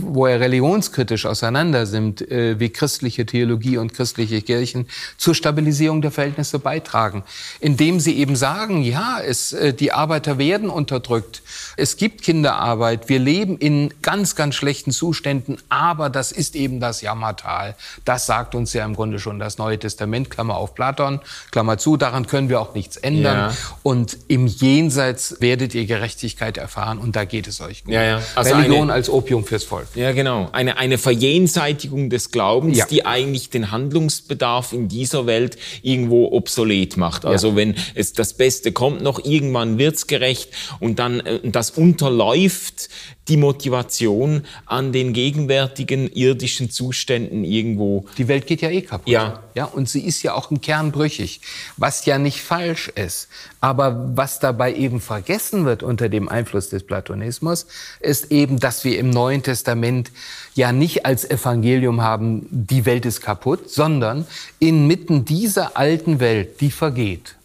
[0.01, 6.59] wo er religionskritisch auseinandernimmt, äh, wie christliche Theologie und christliche Kirchen zur Stabilisierung der Verhältnisse
[6.59, 7.22] beitragen,
[7.61, 11.42] indem sie eben sagen, ja, es, äh, die Arbeiter werden unterdrückt,
[11.77, 17.01] es gibt Kinderarbeit, wir leben in ganz, ganz schlechten Zuständen, aber das ist eben das
[17.01, 17.77] Jammertal.
[18.05, 21.20] Das sagt uns ja im Grunde schon das Neue Testament, Klammer auf Platon,
[21.53, 23.51] Klammer zu, daran können wir auch nichts ändern.
[23.51, 23.57] Ja.
[23.85, 27.94] Und im Jenseits werdet ihr Gerechtigkeit erfahren und da geht es euch gut.
[27.94, 28.22] Ja, ja.
[28.35, 29.88] Also Religion als Opium fürs Volk.
[29.96, 30.48] Ja, genau.
[30.52, 32.86] Eine, eine Verjenseitigung des Glaubens, ja.
[32.86, 37.26] die eigentlich den Handlungsbedarf in dieser Welt irgendwo obsolet macht.
[37.26, 37.56] Also ja.
[37.56, 40.48] wenn es das Beste kommt noch, irgendwann wird's gerecht
[40.80, 42.88] und dann äh, das unterläuft
[43.28, 48.06] die Motivation an den gegenwärtigen irdischen Zuständen irgendwo.
[48.16, 49.12] Die Welt geht ja eh kaputt.
[49.12, 49.42] Ja.
[49.54, 51.40] Ja, und sie ist ja auch im Kern brüchig,
[51.76, 53.28] was ja nicht falsch ist.
[53.62, 57.68] Aber was dabei eben vergessen wird unter dem Einfluss des Platonismus,
[58.01, 60.11] ist eben, dass wir im Neuen Testament
[60.55, 64.27] ja nicht als Evangelium haben, die Welt ist kaputt, sondern
[64.59, 67.37] inmitten dieser alten Welt, die vergeht,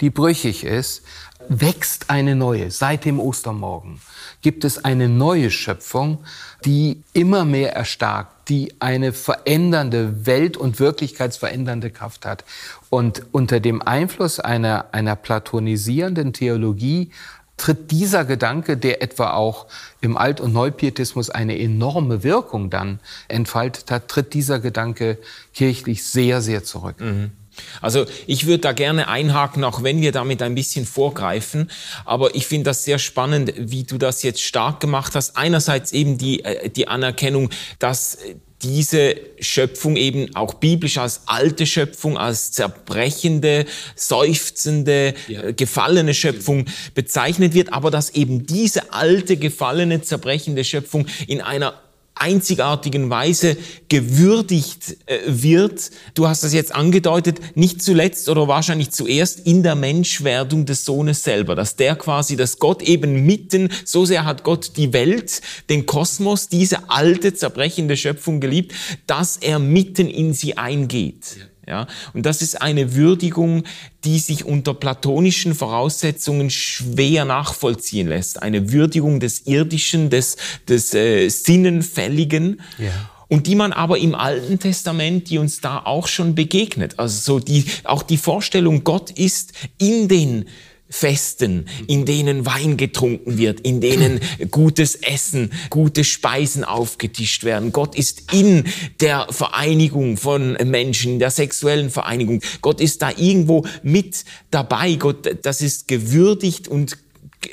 [0.00, 1.02] die brüchig ist,
[1.48, 4.00] wächst eine neue seit dem Ostermorgen
[4.42, 6.18] gibt es eine neue Schöpfung,
[6.64, 12.44] die immer mehr erstarkt, die eine verändernde Welt- und wirklichkeitsverändernde Kraft hat.
[12.90, 17.10] Und unter dem Einfluss einer, einer platonisierenden Theologie
[17.58, 19.66] tritt dieser Gedanke, der etwa auch
[20.00, 25.18] im Alt- und Neupietismus eine enorme Wirkung dann entfaltet hat, tritt dieser Gedanke
[25.52, 27.00] kirchlich sehr, sehr zurück.
[27.00, 27.32] Mhm.
[27.80, 31.70] Also ich würde da gerne einhaken, auch wenn wir damit ein bisschen vorgreifen.
[32.04, 35.36] Aber ich finde das sehr spannend, wie du das jetzt stark gemacht hast.
[35.36, 38.18] Einerseits eben die, äh, die Anerkennung, dass
[38.62, 45.44] diese Schöpfung eben auch biblisch als alte Schöpfung, als zerbrechende, seufzende, ja.
[45.44, 51.74] Äh, gefallene Schöpfung bezeichnet wird, aber dass eben diese alte, gefallene, zerbrechende Schöpfung in einer
[52.20, 53.56] einzigartigen Weise
[53.88, 55.90] gewürdigt äh, wird.
[56.14, 61.22] Du hast das jetzt angedeutet, nicht zuletzt oder wahrscheinlich zuerst in der Menschwerdung des Sohnes
[61.22, 65.86] selber, dass der quasi, dass Gott eben mitten, so sehr hat Gott die Welt, den
[65.86, 68.72] Kosmos, diese alte, zerbrechende Schöpfung geliebt,
[69.06, 71.36] dass er mitten in sie eingeht.
[71.38, 71.44] Ja.
[71.68, 73.64] Ja, und das ist eine Würdigung,
[74.04, 78.42] die sich unter platonischen Voraussetzungen schwer nachvollziehen lässt.
[78.42, 82.62] Eine Würdigung des Irdischen, des, des äh, Sinnenfälligen.
[82.78, 86.98] Ja und die man aber im Alten Testament, die uns da auch schon begegnet.
[86.98, 90.46] Also so die, auch die Vorstellung, Gott ist in den
[90.90, 94.20] Festen, in denen Wein getrunken wird, in denen
[94.50, 97.72] gutes Essen, gute Speisen aufgetischt werden.
[97.72, 98.64] Gott ist in
[99.00, 102.40] der Vereinigung von Menschen, der sexuellen Vereinigung.
[102.62, 104.94] Gott ist da irgendwo mit dabei.
[104.94, 106.96] Gott, das ist gewürdigt und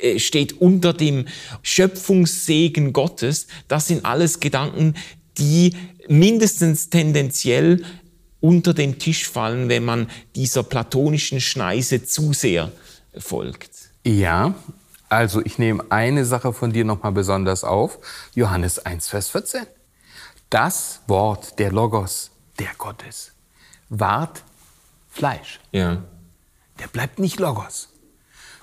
[0.00, 1.26] äh, steht unter dem
[1.62, 3.48] Schöpfungssegen Gottes.
[3.68, 4.94] Das sind alles Gedanken,
[5.36, 5.74] die
[6.08, 7.84] mindestens tendenziell
[8.40, 12.72] unter den Tisch fallen, wenn man dieser platonischen Schneise zu sehr
[13.18, 13.90] folgt.
[14.04, 14.54] Ja,
[15.08, 17.98] also ich nehme eine Sache von dir nochmal besonders auf.
[18.34, 19.66] Johannes 1, Vers 14.
[20.50, 23.32] Das Wort, der Logos, der Gottes,
[23.88, 24.42] ward
[25.10, 25.60] Fleisch.
[25.72, 26.02] Ja.
[26.78, 27.88] Der bleibt nicht Logos.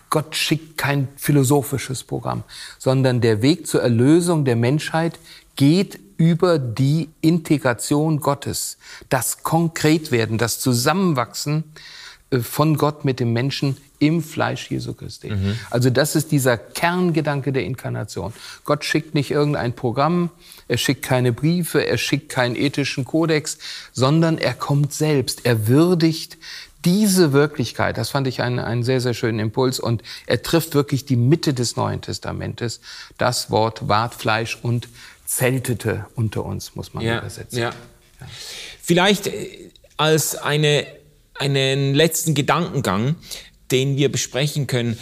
[0.10, 2.44] Gott schickt kein philosophisches Programm,
[2.78, 5.18] sondern der Weg zur Erlösung der Menschheit
[5.56, 8.78] geht über die Integration Gottes,
[9.10, 11.64] das Konkretwerden, das Zusammenwachsen
[12.42, 15.30] von Gott mit dem Menschen im Fleisch Jesu Christi.
[15.30, 15.58] Mhm.
[15.70, 18.34] Also das ist dieser Kerngedanke der Inkarnation.
[18.66, 20.30] Gott schickt nicht irgendein Programm,
[20.68, 23.58] er schickt keine Briefe, er schickt keinen ethischen Kodex,
[23.94, 26.38] sondern er kommt selbst, er würdigt
[26.84, 31.06] diese Wirklichkeit, das fand ich einen, einen sehr, sehr schönen Impuls und er trifft wirklich
[31.06, 32.82] die Mitte des Neuen Testamentes.
[33.18, 34.90] Das Wort ward Fleisch und
[35.26, 37.60] zeltete unter uns, muss man ja, übersetzen.
[37.60, 37.70] Ja.
[38.20, 38.28] ja.
[38.82, 40.86] Vielleicht äh, als eine,
[41.36, 43.16] einen letzten Gedankengang,
[43.72, 44.98] den wir besprechen können.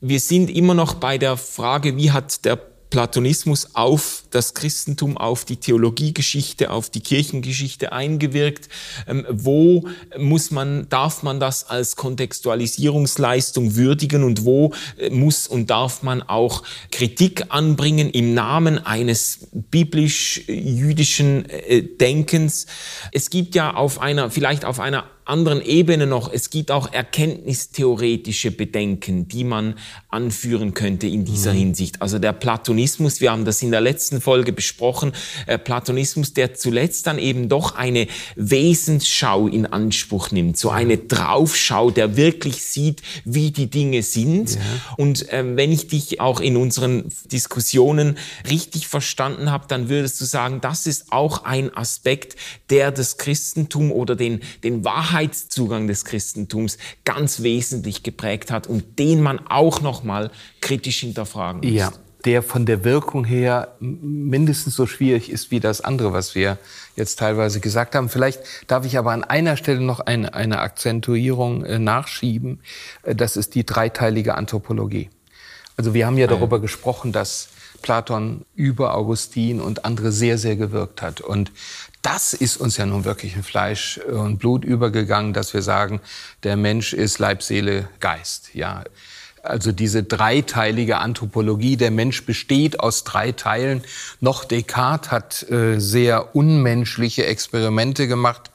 [0.00, 5.44] Wir sind immer noch bei der Frage, wie hat der Platonismus auf das Christentum, auf
[5.44, 8.68] die Theologiegeschichte, auf die Kirchengeschichte eingewirkt?
[9.06, 15.68] Ähm, wo muss man, darf man das als Kontextualisierungsleistung würdigen und wo äh, muss und
[15.68, 22.66] darf man auch Kritik anbringen im Namen eines biblisch-jüdischen äh, Denkens?
[23.12, 28.52] Es gibt ja auf einer, vielleicht auf einer anderen Ebene noch, es gibt auch erkenntnistheoretische
[28.52, 29.74] Bedenken, die man
[30.08, 31.58] anführen könnte in dieser mhm.
[31.58, 32.00] Hinsicht.
[32.00, 35.12] Also der Platonismus, wir haben das in der letzten Folge besprochen,
[35.46, 41.90] äh, Platonismus, der zuletzt dann eben doch eine Wesensschau in Anspruch nimmt, so eine Draufschau,
[41.90, 44.54] der wirklich sieht, wie die Dinge sind.
[44.54, 44.60] Ja.
[44.96, 48.16] Und äh, wenn ich dich auch in unseren Diskussionen
[48.48, 52.36] richtig verstanden habe, dann würdest du sagen, das ist auch ein Aspekt,
[52.70, 58.98] der das Christentum oder den, den Wahrheit Wahrheitszugang des Christentums ganz wesentlich geprägt hat und
[58.98, 61.70] den man auch noch mal kritisch hinterfragen muss.
[61.70, 61.92] Ja,
[62.26, 66.58] der von der Wirkung her mindestens so schwierig ist wie das andere, was wir
[66.96, 68.08] jetzt teilweise gesagt haben.
[68.08, 72.60] Vielleicht darf ich aber an einer Stelle noch eine, eine Akzentuierung äh, nachschieben.
[73.04, 75.08] Äh, das ist die dreiteilige Anthropologie.
[75.76, 77.48] Also wir haben ja darüber gesprochen, dass
[77.86, 81.20] Platon über Augustin und andere sehr, sehr gewirkt hat.
[81.20, 81.52] Und
[82.02, 86.00] das ist uns ja nun wirklich in Fleisch und Blut übergegangen, dass wir sagen,
[86.42, 88.54] der Mensch ist Leib, Seele, Geist.
[88.54, 88.82] Ja,
[89.44, 93.84] also diese dreiteilige Anthropologie, der Mensch besteht aus drei Teilen.
[94.18, 98.50] Noch Descartes hat äh, sehr unmenschliche Experimente gemacht,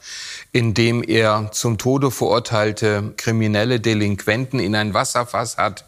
[0.52, 5.86] indem er zum Tode verurteilte kriminelle Delinquenten in ein Wasserfass hat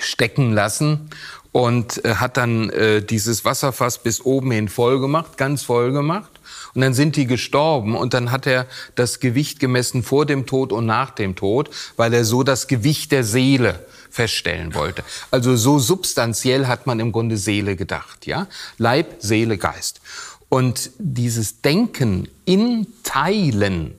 [0.00, 1.10] stecken lassen
[1.52, 6.30] und äh, hat dann äh, dieses Wasserfass bis oben hin voll gemacht, ganz voll gemacht
[6.74, 10.72] und dann sind die gestorben und dann hat er das Gewicht gemessen vor dem Tod
[10.72, 15.04] und nach dem Tod, weil er so das Gewicht der Seele feststellen wollte.
[15.30, 18.46] Also so substanziell hat man im Grunde Seele gedacht, ja?
[18.78, 20.00] Leib, Seele, Geist.
[20.48, 23.94] Und dieses Denken in Teilen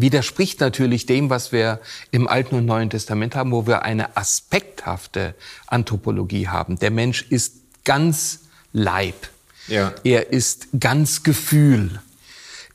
[0.00, 1.80] widerspricht natürlich dem, was wir
[2.10, 5.34] im Alten und Neuen Testament haben, wo wir eine aspekthafte
[5.66, 6.78] Anthropologie haben.
[6.78, 7.54] Der Mensch ist
[7.84, 8.40] ganz
[8.72, 9.28] Leib.
[9.68, 9.92] Ja.
[10.04, 12.00] Er ist ganz Gefühl.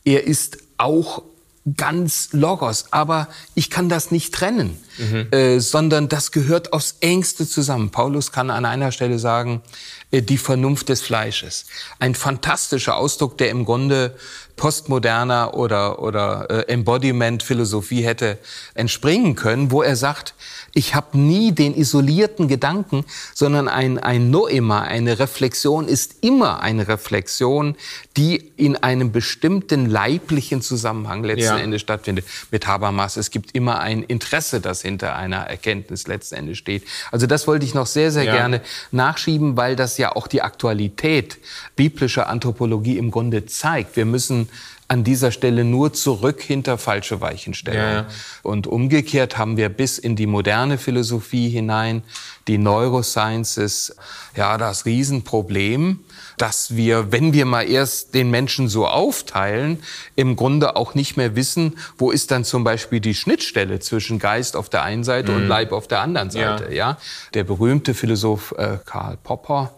[0.03, 1.23] Er ist auch
[1.77, 2.86] ganz Logos.
[2.91, 5.27] Aber ich kann das nicht trennen, mhm.
[5.32, 7.89] äh, sondern das gehört aufs engste zusammen.
[7.89, 9.62] Paulus kann an einer Stelle sagen,
[10.12, 11.65] äh, die Vernunft des Fleisches.
[11.99, 14.15] Ein fantastischer Ausdruck, der im Grunde
[14.56, 18.38] postmoderner oder, oder äh, Embodiment-Philosophie hätte
[18.75, 20.36] entspringen können, wo er sagt,
[20.73, 26.88] ich habe nie den isolierten Gedanken, sondern ein, ein Noema, eine Reflexion ist immer eine
[26.88, 27.75] Reflexion,
[28.17, 31.58] die in einem bestimmten leiblichen Zusammenhang letzten ja.
[31.58, 32.25] Endes stattfindet.
[32.51, 36.84] Mit Habermas, es gibt immer ein Interesse, das hinter einer Erkenntnis letzten Endes steht.
[37.12, 38.34] Also das wollte ich noch sehr, sehr ja.
[38.34, 41.38] gerne nachschieben, weil das ja auch die Aktualität
[41.75, 43.95] biblischer Anthropologie im Grunde zeigt.
[43.95, 44.49] Wir müssen
[44.91, 47.86] an dieser Stelle nur zurück hinter falsche Weichenstellungen.
[47.86, 48.08] Ja, ja.
[48.43, 52.04] Und umgekehrt haben wir bis in die moderne Philosophie hinein,
[52.47, 53.95] die Neurosciences,
[54.36, 56.01] ja, das Riesenproblem,
[56.38, 59.82] dass wir, wenn wir mal erst den Menschen so aufteilen,
[60.15, 64.56] im Grunde auch nicht mehr wissen, wo ist dann zum Beispiel die Schnittstelle zwischen Geist
[64.56, 65.38] auf der einen Seite mhm.
[65.38, 66.65] und Leib auf der anderen Seite.
[66.70, 66.91] Ja.
[66.91, 66.98] ja?
[67.34, 69.74] Der berühmte Philosoph äh, Karl Popper,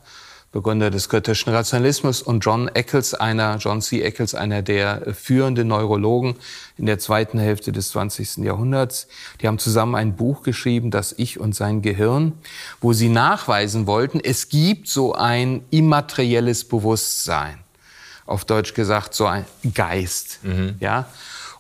[0.54, 4.04] Begründer des kritischen Rationalismus, und John Eccles, einer, John C.
[4.04, 6.36] Eccles, einer der führenden Neurologen
[6.78, 8.38] in der zweiten Hälfte des 20.
[8.38, 9.08] Jahrhunderts.
[9.42, 12.34] Die haben zusammen ein Buch geschrieben, Das Ich und sein Gehirn,
[12.82, 17.58] wo sie nachweisen wollten, es gibt so ein immaterielles Bewusstsein.
[18.28, 20.76] Auf Deutsch gesagt, so ein Geist, mhm.
[20.80, 21.08] ja.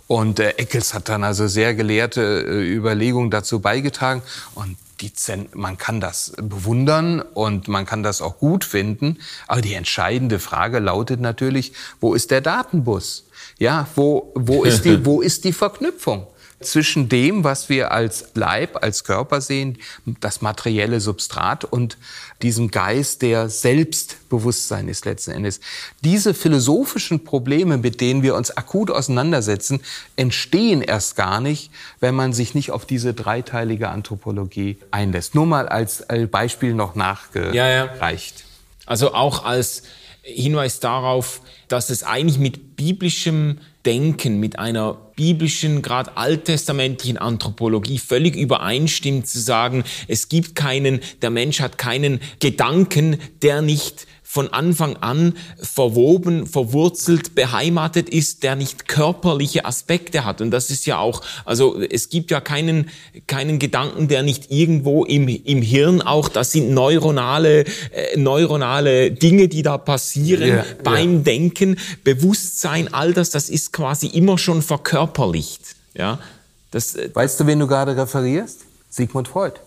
[0.06, 4.22] Und äh, Eccles hat dann also sehr gelehrte äh, Überlegungen dazu beigetragen.
[4.54, 9.20] Und die Zen man kann das bewundern und man kann das auch gut finden.
[9.48, 13.26] Aber die entscheidende Frage lautet natürlich, wo ist der Datenbus?
[13.60, 16.28] Ja, wo, wo ist die, wo ist die Verknüpfung?
[16.66, 19.78] Zwischen dem, was wir als Leib, als Körper sehen,
[20.20, 21.98] das materielle Substrat und
[22.42, 25.60] diesem Geist, der Selbstbewusstsein ist letzten Endes.
[26.02, 29.82] Diese philosophischen Probleme, mit denen wir uns akut auseinandersetzen,
[30.16, 35.36] entstehen erst gar nicht, wenn man sich nicht auf diese dreiteilige Anthropologie einlässt.
[35.36, 37.56] Nur mal als Beispiel noch nachgereicht.
[37.56, 37.90] Ja, ja.
[38.86, 39.84] Also auch als
[40.24, 48.38] Hinweis darauf, dass es eigentlich mit biblischem Denken, mit einer biblischen, gerade alttestamentlichen Anthropologie völlig
[48.38, 54.96] übereinstimmt, zu sagen, es gibt keinen, der Mensch hat keinen Gedanken, der nicht von Anfang
[54.96, 60.42] an verwoben, verwurzelt, beheimatet ist, der nicht körperliche Aspekte hat.
[60.42, 62.90] Und das ist ja auch, also es gibt ja keinen,
[63.28, 67.60] keinen Gedanken, der nicht irgendwo im, im Hirn auch, das sind neuronale,
[67.92, 71.20] äh, neuronale Dinge, die da passieren ja, beim ja.
[71.20, 75.76] Denken, Bewusstsein, all das, das ist quasi immer schon verkörperlicht.
[75.94, 76.18] Ja,
[76.72, 78.62] das, äh, weißt du, wen du gerade referierst?
[78.90, 79.60] Sigmund Freud.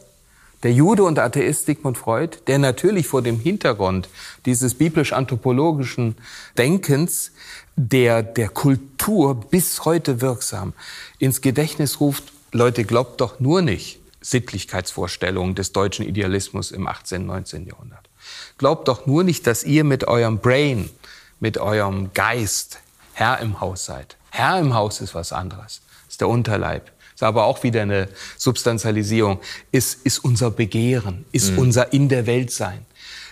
[0.62, 4.08] Der Jude und Atheist Sigmund Freud, der natürlich vor dem Hintergrund
[4.46, 6.16] dieses biblisch-anthropologischen
[6.56, 7.32] Denkens
[7.76, 10.72] der, der Kultur bis heute wirksam
[11.18, 17.66] ins Gedächtnis ruft, Leute, glaubt doch nur nicht Sittlichkeitsvorstellungen des deutschen Idealismus im 18., 19.
[17.66, 18.08] Jahrhundert.
[18.56, 20.88] Glaubt doch nur nicht, dass ihr mit eurem Brain,
[21.38, 22.78] mit eurem Geist
[23.12, 24.16] Herr im Haus seid.
[24.30, 25.80] Herr im Haus ist was anderes.
[26.08, 29.40] Ist der Unterleib ist aber auch wieder eine Substantialisierung,
[29.72, 31.58] ist, ist unser Begehren, ist mhm.
[31.60, 32.84] unser in der Welt sein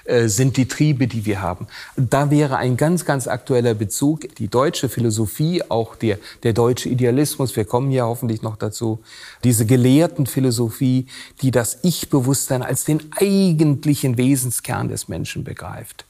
[0.04, 1.66] äh, sind die Triebe, die wir haben.
[1.96, 7.56] Da wäre ein ganz, ganz aktueller Bezug, die deutsche Philosophie, auch der, der deutsche Idealismus,
[7.56, 9.02] wir kommen ja hoffentlich noch dazu,
[9.44, 11.06] diese gelehrten Philosophie,
[11.42, 16.06] die das Ich-Bewusstsein als den eigentlichen Wesenskern des Menschen begreift.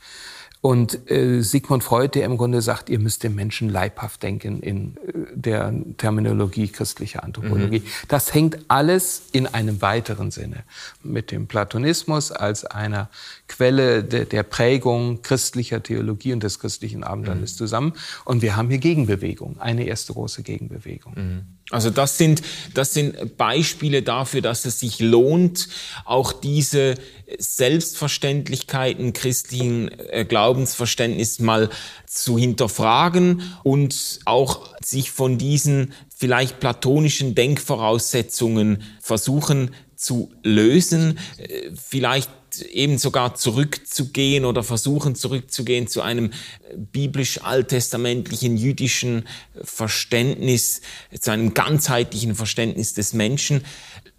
[0.64, 4.96] Und äh, Sigmund Freud, der im Grunde sagt, ihr müsst den Menschen leibhaft denken in
[4.96, 7.80] äh, der Terminologie christlicher Anthropologie.
[7.80, 8.08] Mhm.
[8.08, 10.64] Das hängt alles in einem weiteren Sinne
[11.02, 13.10] mit dem Platonismus als einer
[13.46, 17.58] Quelle de, der Prägung christlicher Theologie und des christlichen Abendlandes mhm.
[17.58, 17.92] zusammen.
[18.24, 21.14] Und wir haben hier Gegenbewegung, eine erste große Gegenbewegung.
[21.14, 21.42] Mhm.
[21.70, 22.42] Also das sind,
[22.74, 25.68] das sind Beispiele dafür, dass es sich lohnt,
[26.04, 26.94] auch diese
[27.38, 31.70] Selbstverständlichkeiten christlichen äh, Glaubensverständnis mal
[32.06, 42.30] zu hinterfragen und auch sich von diesen vielleicht platonischen Denkvoraussetzungen versuchen zu lösen, äh, vielleicht
[42.60, 46.30] eben sogar zurückzugehen oder versuchen zurückzugehen zu einem
[46.76, 49.26] biblisch-alttestamentlichen jüdischen
[49.62, 50.80] Verständnis,
[51.18, 53.64] zu einem ganzheitlichen Verständnis des Menschen.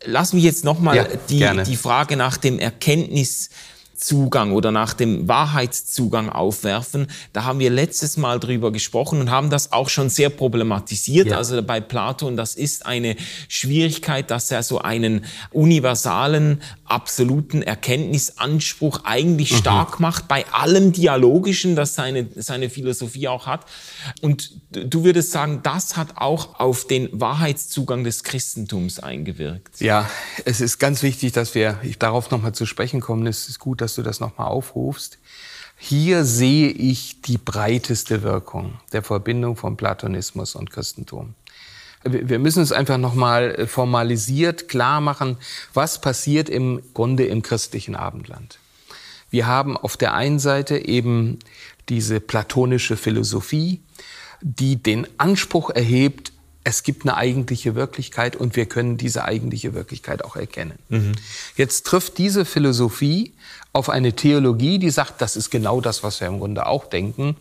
[0.03, 3.49] Lass mich jetzt nochmal ja, die, die Frage nach dem Erkenntnis
[3.95, 7.07] Zugang oder nach dem Wahrheitszugang aufwerfen.
[7.33, 11.27] Da haben wir letztes Mal drüber gesprochen und haben das auch schon sehr problematisiert.
[11.27, 11.37] Ja.
[11.37, 13.15] Also bei Platon, das ist eine
[13.47, 19.57] Schwierigkeit, dass er so einen universalen, absoluten Erkenntnisanspruch eigentlich mhm.
[19.57, 23.65] stark macht bei allem Dialogischen, das seine, seine Philosophie auch hat.
[24.21, 29.81] Und du würdest sagen, das hat auch auf den Wahrheitszugang des Christentums eingewirkt.
[29.81, 30.09] Ja,
[30.45, 33.25] es ist ganz wichtig, dass wir darauf nochmal zu sprechen kommen.
[33.27, 35.17] Es ist gut, dass du das nochmal aufrufst.
[35.77, 41.35] Hier sehe ich die breiteste Wirkung der Verbindung von Platonismus und Christentum.
[42.07, 45.37] Wir müssen es einfach nochmal äh, formalisiert klar machen,
[45.73, 48.59] was passiert im Grunde im christlichen Abendland.
[49.31, 51.39] Wir haben auf der einen Seite eben
[51.89, 53.81] diese platonische Philosophie,
[54.41, 56.31] die den Anspruch erhebt,
[56.63, 60.79] es gibt eine eigentliche Wirklichkeit und wir können diese eigentliche Wirklichkeit auch erkennen.
[60.89, 61.11] Mhm.
[61.55, 63.33] Jetzt trifft diese Philosophie
[63.71, 67.35] auf eine Theologie, die sagt, das ist genau das, was wir im Grunde auch denken.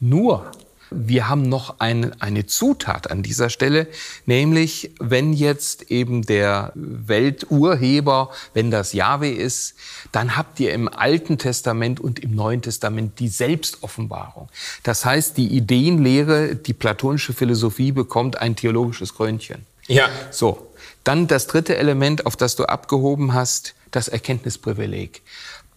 [0.00, 0.50] Nur
[0.94, 3.86] wir haben noch eine, eine Zutat an dieser Stelle,
[4.26, 9.74] nämlich wenn jetzt eben der Welturheber, wenn das Jahwe ist,
[10.12, 14.48] dann habt ihr im Alten Testament und im Neuen Testament die Selbstoffenbarung.
[14.82, 19.66] Das heißt, die Ideenlehre, die platonische Philosophie bekommt ein theologisches Krönchen.
[19.86, 20.08] Ja.
[20.30, 20.68] So.
[21.04, 25.22] Dann das dritte Element, auf das du abgehoben hast, das Erkenntnisprivileg.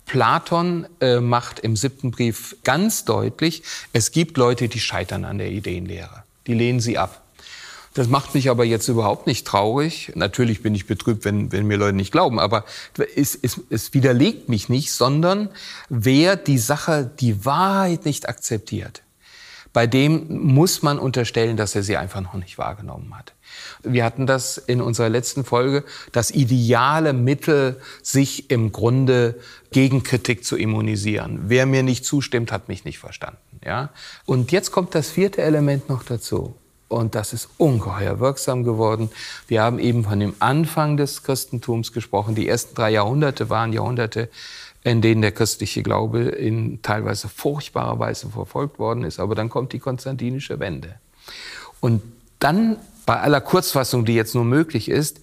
[0.06, 5.52] Platon äh, macht im siebten Brief ganz deutlich, es gibt Leute, die scheitern an der
[5.52, 6.24] Ideenlehre.
[6.48, 7.22] Die lehnen sie ab.
[7.96, 10.12] Das macht mich aber jetzt überhaupt nicht traurig.
[10.16, 12.66] Natürlich bin ich betrübt, wenn, wenn mir Leute nicht glauben, aber
[13.16, 15.50] es, es, es widerlegt mich nicht, sondern
[15.88, 19.02] wer die Sache, die Wahrheit nicht akzeptiert,
[19.72, 23.34] bei dem muss man unterstellen, dass er sie einfach noch nicht wahrgenommen hat.
[23.84, 29.40] Wir hatten das in unserer letzten Folge, das ideale Mittel, sich im Grunde
[29.72, 31.42] gegen Kritik zu immunisieren.
[31.48, 33.40] Wer mir nicht zustimmt, hat mich nicht verstanden.
[33.64, 33.90] Ja?
[34.26, 36.56] Und jetzt kommt das vierte Element noch dazu.
[36.88, 39.10] Und das ist ungeheuer wirksam geworden.
[39.48, 42.36] Wir haben eben von dem Anfang des Christentums gesprochen.
[42.36, 44.30] Die ersten drei Jahrhunderte waren Jahrhunderte,
[44.84, 49.20] in denen der christliche Glaube in teilweise furchtbarer Weise verfolgt worden ist.
[49.20, 50.96] Aber dann kommt die konstantinische Wende.
[51.80, 52.04] Und
[52.38, 55.20] dann bei aller Kurzfassung, die jetzt nur möglich ist,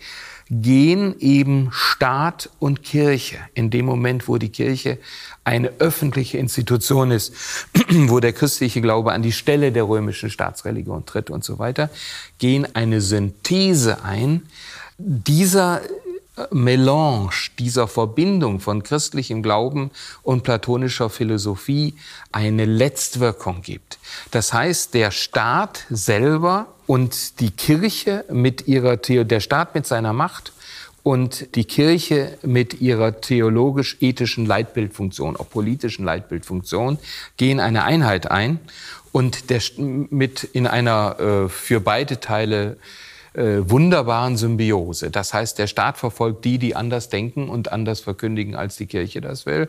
[0.51, 4.99] gehen eben Staat und Kirche in dem Moment, wo die Kirche
[5.45, 7.33] eine öffentliche Institution ist,
[7.89, 11.89] wo der christliche Glaube an die Stelle der römischen Staatsreligion tritt und so weiter,
[12.39, 14.43] gehen eine Synthese ein
[14.99, 15.81] dieser
[16.51, 19.91] Melange, dieser Verbindung von christlichem Glauben
[20.23, 21.95] und platonischer Philosophie
[22.31, 23.99] eine Letztwirkung gibt.
[24.31, 30.53] Das heißt, der Staat selber und die Kirche mit ihrer, der Staat mit seiner Macht
[31.03, 36.99] und die Kirche mit ihrer theologisch-ethischen Leitbildfunktion, auch politischen Leitbildfunktion,
[37.39, 38.61] gehen eine Einheit ein
[39.11, 42.77] und der, mit in einer äh, für beide Teile
[43.35, 45.11] äh, wunderbaren Symbiose.
[45.11, 49.21] Das heißt, der Staat verfolgt die, die anders denken und anders verkündigen, als die Kirche
[49.21, 49.69] das will.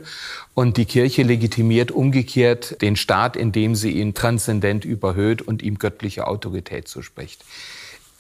[0.54, 6.28] Und die Kirche legitimiert umgekehrt den Staat, indem sie ihn transzendent überhöht und ihm göttliche
[6.28, 7.44] Autorität zuspricht.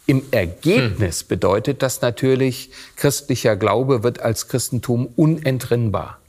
[0.06, 1.28] Im Ergebnis hm.
[1.28, 6.20] bedeutet das natürlich, christlicher Glaube wird als Christentum unentrinnbar.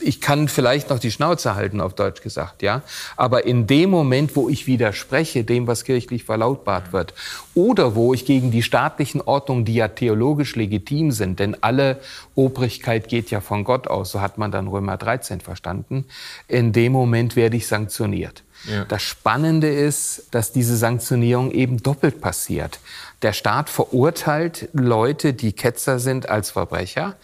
[0.00, 2.82] Ich kann vielleicht noch die Schnauze halten, auf Deutsch gesagt, ja.
[3.16, 7.14] Aber in dem Moment, wo ich widerspreche dem, was kirchlich verlautbart wird,
[7.54, 12.00] oder wo ich gegen die staatlichen Ordnungen, die ja theologisch legitim sind, denn alle
[12.34, 16.06] Obrigkeit geht ja von Gott aus, so hat man dann Römer 13 verstanden,
[16.48, 18.42] in dem Moment werde ich sanktioniert.
[18.68, 18.84] Ja.
[18.86, 22.80] Das Spannende ist, dass diese Sanktionierung eben doppelt passiert.
[23.22, 27.16] Der Staat verurteilt Leute, die Ketzer sind, als Verbrecher.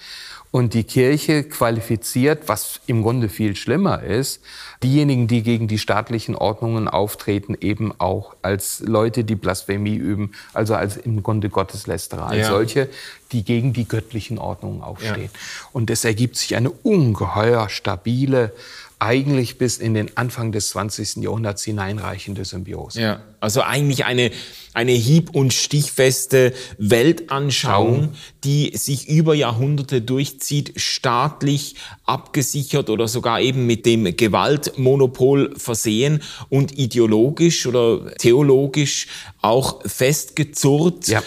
[0.53, 4.41] Und die Kirche qualifiziert, was im Grunde viel schlimmer ist,
[4.83, 10.75] diejenigen, die gegen die staatlichen Ordnungen auftreten, eben auch als Leute, die Blasphemie üben, also
[10.75, 12.49] als im Grunde Gotteslästerer, als ja.
[12.49, 12.89] solche,
[13.31, 15.31] die gegen die göttlichen Ordnungen aufstehen.
[15.33, 15.69] Ja.
[15.73, 18.53] Und es ergibt sich eine ungeheuer stabile
[19.01, 21.17] eigentlich bis in den Anfang des 20.
[21.17, 23.01] Jahrhunderts hineinreichende Symbiose.
[23.01, 24.31] Ja, also eigentlich eine,
[24.75, 28.11] eine hieb- und stichfeste Weltanschauung,
[28.45, 36.79] die sich über Jahrhunderte durchzieht, staatlich abgesichert oder sogar eben mit dem Gewaltmonopol versehen und
[36.79, 39.07] ideologisch oder theologisch
[39.41, 41.23] auch festgezurrt ja.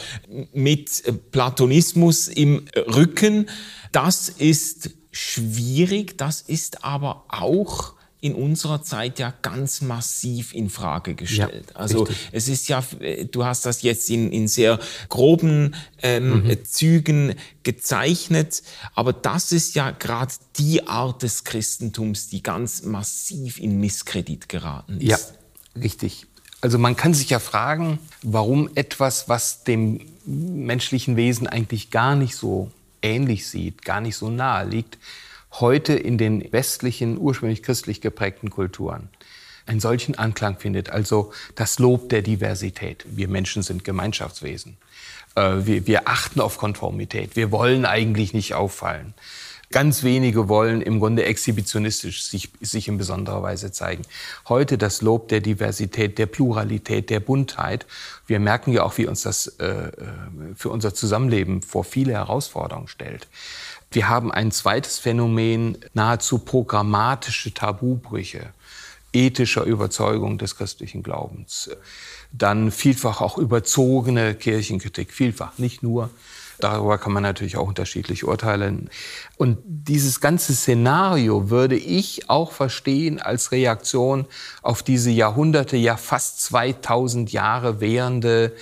[0.53, 3.49] mit Platonismus im Rücken.
[3.91, 6.17] Das ist schwierig.
[6.17, 7.93] Das ist aber auch
[8.23, 11.65] in unserer Zeit ja ganz massiv in Frage gestellt.
[11.71, 12.29] Ja, also richtig.
[12.31, 12.81] es ist ja,
[13.29, 16.65] du hast das jetzt in, in sehr groben ähm, mhm.
[16.65, 18.63] Zügen gezeichnet,
[18.95, 25.01] aber das ist ja gerade die Art des Christentums, die ganz massiv in Misskredit geraten
[25.01, 25.09] ist.
[25.09, 25.17] Ja,
[25.81, 26.25] richtig.
[26.61, 32.37] Also man kann sich ja fragen, warum etwas, was dem menschlichen Wesen eigentlich gar nicht
[32.37, 32.71] so
[33.03, 34.97] ähnlich sieht, gar nicht so nahe liegt,
[35.51, 39.09] heute in den westlichen, ursprünglich christlich geprägten Kulturen
[39.65, 40.89] einen solchen Anklang findet.
[40.89, 43.05] Also das Lob der Diversität.
[43.07, 44.77] Wir Menschen sind Gemeinschaftswesen.
[45.35, 47.35] Äh, wir, wir achten auf Konformität.
[47.35, 49.13] Wir wollen eigentlich nicht auffallen.
[49.73, 54.03] Ganz wenige wollen im Grunde exhibitionistisch sich, sich in besonderer Weise zeigen.
[54.47, 57.87] Heute das Lob der Diversität, der Pluralität, der Buntheit.
[58.27, 59.91] Wir merken ja auch, wie uns das äh, äh,
[60.55, 63.27] für unser Zusammenleben vor viele Herausforderungen stellt.
[63.89, 68.53] Wir haben ein zweites Phänomen, nahezu programmatische Tabubrüche
[69.11, 71.71] ethischer Überzeugung des christlichen Glaubens.
[72.31, 76.11] Dann vielfach auch überzogene Kirchenkritik, vielfach, nicht nur.
[76.63, 78.89] Darüber kann man natürlich auch unterschiedlich urteilen.
[79.35, 84.27] Und dieses ganze Szenario würde ich auch verstehen als Reaktion
[84.61, 88.53] auf diese Jahrhunderte, ja fast 2000 Jahre währende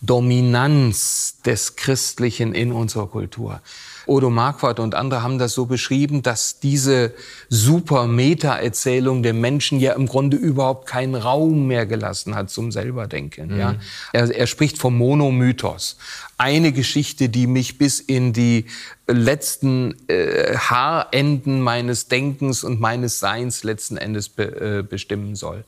[0.00, 3.60] Dominanz des Christlichen in unserer Kultur.
[4.06, 7.12] Odo Marquardt und andere haben das so beschrieben, dass diese
[7.48, 13.54] super Meta-Erzählung der Menschen ja im Grunde überhaupt keinen Raum mehr gelassen hat zum selberdenken.
[13.54, 13.58] Mhm.
[13.58, 13.74] Ja.
[14.12, 15.96] Er, er spricht vom Monomythos.
[16.38, 18.66] Eine Geschichte, die mich bis in die
[19.06, 25.64] letzten äh, Haarenden meines Denkens und meines Seins letzten Endes be, äh, bestimmen soll.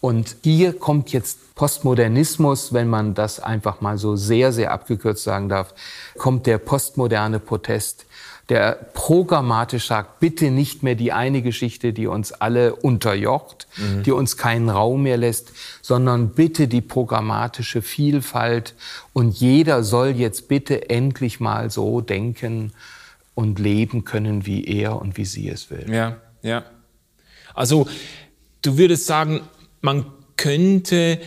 [0.00, 5.48] Und hier kommt jetzt Postmodernismus, wenn man das einfach mal so sehr, sehr abgekürzt sagen
[5.50, 5.74] darf,
[6.16, 8.06] kommt der postmoderne Protest,
[8.48, 14.02] der programmatisch sagt, bitte nicht mehr die eine Geschichte, die uns alle unterjocht, mhm.
[14.02, 18.74] die uns keinen Raum mehr lässt, sondern bitte die programmatische Vielfalt
[19.12, 22.72] und jeder soll jetzt bitte endlich mal so denken
[23.34, 25.86] und leben können, wie er und wie sie es will.
[25.92, 26.64] Ja, ja.
[27.54, 27.86] Also
[28.62, 29.42] du würdest sagen,
[29.80, 30.06] man
[30.36, 31.20] könnte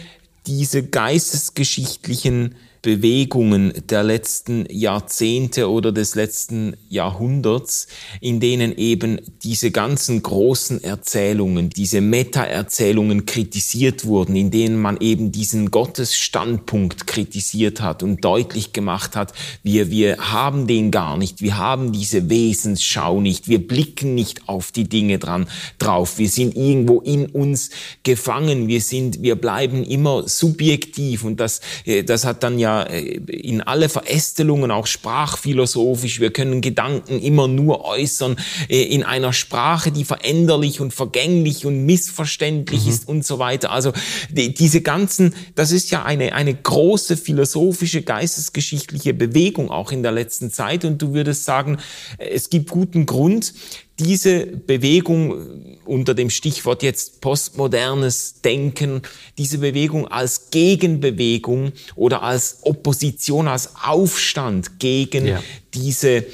[0.48, 7.88] diese geistesgeschichtlichen Bewegungen der letzten Jahrzehnte oder des letzten Jahrhunderts,
[8.20, 15.32] in denen eben diese ganzen großen Erzählungen, diese Meta-Erzählungen kritisiert wurden, in denen man eben
[15.32, 19.32] diesen Gottesstandpunkt kritisiert hat und deutlich gemacht hat,
[19.64, 24.74] wir, wir haben den gar nicht, wir haben diese Wesensschau nicht, wir blicken nicht auf
[24.74, 25.48] die Dinge dran,
[25.80, 27.70] drauf, wir sind irgendwo in uns
[28.04, 33.02] gefangen, wir sind, wir bleiben immer subjektiv und das, äh, das hat dann ja äh,
[33.02, 38.38] in alle Verästelungen, auch sprachphilosophisch, wir können Gedanken immer nur äußern
[38.70, 42.90] äh, in einer Sprache, die veränderlich und vergänglich und missverständlich mhm.
[42.90, 43.72] ist und so weiter.
[43.72, 43.94] Also
[44.30, 50.12] die, diese ganzen, das ist ja eine, eine große philosophische, geistesgeschichtliche Bewegung auch in der
[50.12, 51.78] letzten Zeit und du würdest sagen,
[52.18, 53.54] es gibt guten Grund,
[54.00, 59.02] diese Bewegung unter dem Stichwort jetzt postmodernes Denken,
[59.38, 65.44] diese Bewegung als Gegenbewegung oder als Opposition, als Aufstand gegen ja.
[65.74, 66.26] diese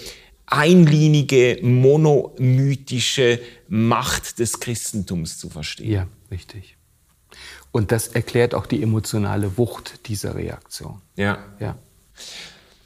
[0.45, 5.91] einlinige, monomythische Macht des Christentums zu verstehen.
[5.91, 6.77] Ja, richtig.
[7.71, 11.01] Und das erklärt auch die emotionale Wucht dieser Reaktion.
[11.15, 11.37] Ja.
[11.59, 11.77] ja.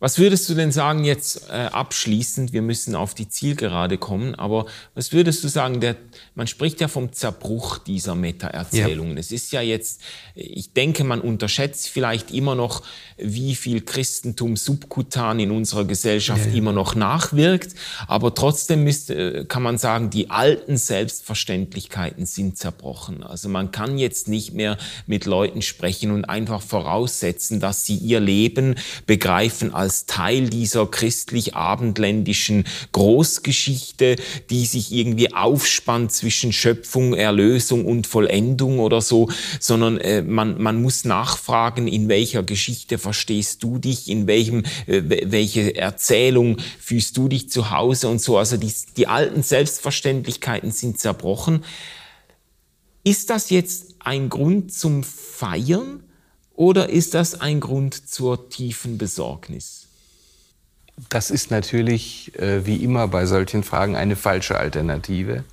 [0.04, 2.52] Was würdest du denn sagen jetzt äh, abschließend?
[2.52, 5.80] Wir müssen auf die Zielgerade kommen, aber was würdest du sagen?
[5.80, 5.96] Der,
[6.36, 9.14] man spricht ja vom Zerbruch dieser Meta-Erzählungen.
[9.14, 9.22] Ja.
[9.22, 10.02] Es ist ja jetzt,
[10.36, 12.84] ich denke, man unterschätzt vielleicht immer noch,
[13.18, 17.74] wie viel Christentum subkutan in unserer Gesellschaft ja, immer noch nachwirkt.
[18.06, 23.24] Aber trotzdem ist, äh, kann man sagen, die alten Selbstverständlichkeiten sind zerbrochen.
[23.24, 24.78] Also man kann jetzt nicht mehr
[25.08, 28.76] mit Leuten sprechen und einfach voraussetzen, dass sie ihr Leben
[29.06, 34.16] begreifen als als Teil dieser christlich-abendländischen Großgeschichte,
[34.50, 39.30] die sich irgendwie aufspannt zwischen Schöpfung, Erlösung und Vollendung oder so,
[39.60, 45.04] sondern äh, man, man muss nachfragen, in welcher Geschichte verstehst du dich, in welchem, äh,
[45.26, 48.40] welche Erzählung fühlst du dich zu Hause und so.
[48.40, 51.64] Also die, die alten Selbstverständlichkeiten sind zerbrochen.
[53.04, 56.04] Ist das jetzt ein Grund zum Feiern?
[56.56, 59.83] Oder ist das ein Grund zur tiefen Besorgnis?
[61.10, 65.44] Das ist natürlich, äh, wie immer bei solchen Fragen, eine falsche Alternative.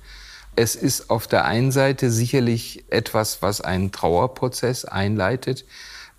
[0.55, 5.65] Es ist auf der einen Seite sicherlich etwas, was einen Trauerprozess einleitet.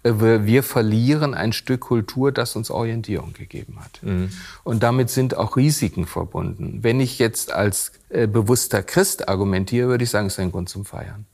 [0.03, 0.13] Äh,
[0.45, 4.03] wir verlieren ein Stück Kultur, das uns Orientierung gegeben hat.
[4.03, 4.31] Mhm.
[4.65, 6.79] Und damit sind auch Risiken verbunden.
[6.83, 10.69] Wenn ich jetzt als äh, bewusster Christ argumentiere, würde ich sagen, es ist ein Grund
[10.69, 11.27] zum Feiern.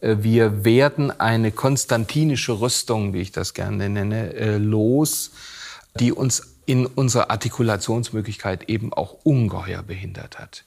[0.00, 5.32] Äh, wir werden eine konstantinische Rüstung, wie ich das gerne nenne, äh, los,
[5.98, 10.64] die uns in unserer Artikulationsmöglichkeit eben auch ungeheuer behindert hat,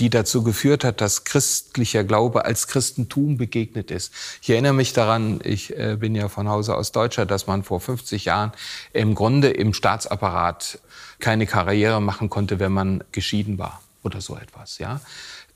[0.00, 4.12] die dazu geführt hat, dass christlicher Glaube als Christentum begegnet ist.
[4.40, 7.80] Ich erinnere mich daran, ich äh, bin ja von Hause aus Deutscher, dass man vor
[7.80, 8.52] 50 Jahren
[8.92, 10.78] im Grunde im Staatsapparat
[11.20, 15.00] keine Karriere machen konnte, wenn man geschieden war oder so etwas, ja.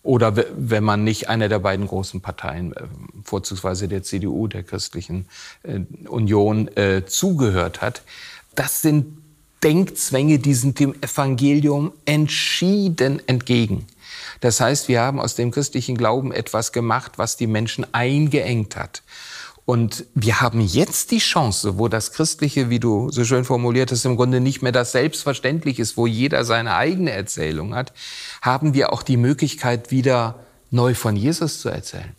[0.05, 2.85] Oder wenn man nicht einer der beiden großen Parteien, äh,
[3.25, 5.29] vorzugsweise der CDU, der Christlichen
[5.63, 6.71] äh, Union,
[7.07, 8.03] zugehört hat.
[8.55, 9.19] Das sind
[9.63, 13.87] Denkzwänge, die sind dem Evangelium entschieden entgegen.
[14.41, 19.03] Das heißt, wir haben aus dem christlichen Glauben etwas gemacht, was die Menschen eingeengt hat.
[19.65, 24.07] Und wir haben jetzt die Chance, wo das Christliche, wie du so schön formuliert hast,
[24.07, 27.93] im Grunde nicht mehr das Selbstverständlich ist, wo jeder seine eigene Erzählung hat,
[28.41, 30.39] haben wir auch die Möglichkeit, wieder
[30.71, 32.15] neu von Jesus zu erzählen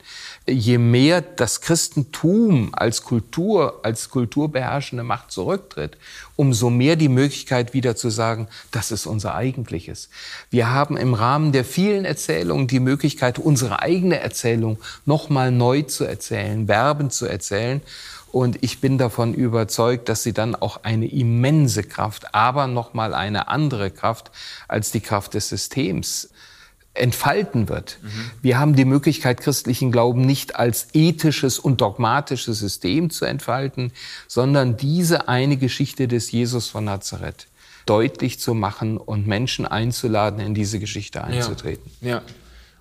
[0.50, 5.98] je mehr das Christentum als Kultur, als kulturbeherrschende Macht zurücktritt,
[6.36, 10.10] umso mehr die Möglichkeit wieder zu sagen, das ist unser eigentliches.
[10.50, 16.06] Wir haben im Rahmen der vielen Erzählungen die Möglichkeit, unsere eigene Erzählung nochmal neu zu
[16.06, 17.82] erzählen, Verben zu erzählen.
[18.32, 23.48] Und ich bin davon überzeugt, dass sie dann auch eine immense Kraft, aber nochmal eine
[23.48, 24.30] andere Kraft
[24.68, 26.30] als die Kraft des Systems
[27.00, 28.00] entfalten wird.
[28.02, 28.32] Mhm.
[28.42, 33.92] Wir haben die Möglichkeit, christlichen Glauben nicht als ethisches und dogmatisches System zu entfalten,
[34.28, 37.48] sondern diese eine Geschichte des Jesus von Nazareth
[37.86, 41.92] deutlich zu machen und Menschen einzuladen, in diese Geschichte einzutreten.
[42.02, 42.22] Ja, ja.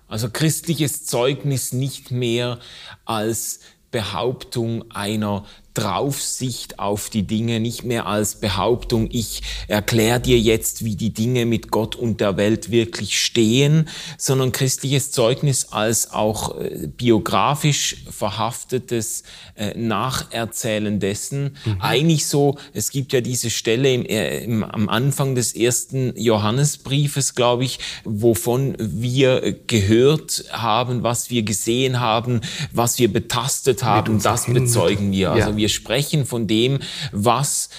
[0.07, 2.59] also christliches Zeugnis nicht mehr
[3.05, 3.61] als
[3.91, 5.45] Behauptung einer
[5.79, 11.45] Draufsicht auf die Dinge, nicht mehr als Behauptung, ich erkläre dir jetzt, wie die Dinge
[11.45, 19.23] mit Gott und der Welt wirklich stehen, sondern christliches Zeugnis als auch äh, biografisch verhaftetes
[19.55, 21.57] äh, Nacherzählen dessen.
[21.65, 21.77] Mhm.
[21.79, 27.35] Eigentlich so, es gibt ja diese Stelle im, äh, im, am Anfang des ersten Johannesbriefes,
[27.35, 34.45] glaube ich, wovon wir gehört haben, was wir gesehen haben, was wir betastet haben, das
[34.45, 35.31] bezeugen wir.
[35.31, 35.57] Also ja.
[35.69, 36.79] Wir sprechen von dem,
[37.11, 37.69] was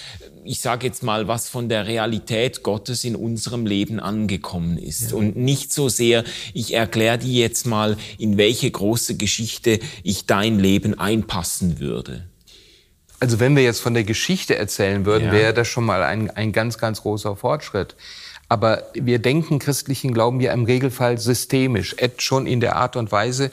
[0.43, 5.11] ich sage jetzt mal, was von der Realität Gottes in unserem Leben angekommen ist.
[5.11, 5.17] Ja.
[5.17, 6.23] Und nicht so sehr,
[6.55, 12.27] ich erkläre dir jetzt mal, in welche große Geschichte ich dein Leben einpassen würde.
[13.19, 15.31] Also wenn wir jetzt von der Geschichte erzählen würden, ja.
[15.31, 17.95] wäre das schon mal ein, ein ganz, ganz großer Fortschritt.
[18.49, 23.51] Aber wir denken christlichen Glauben ja im Regelfall systemisch, schon in der Art und Weise,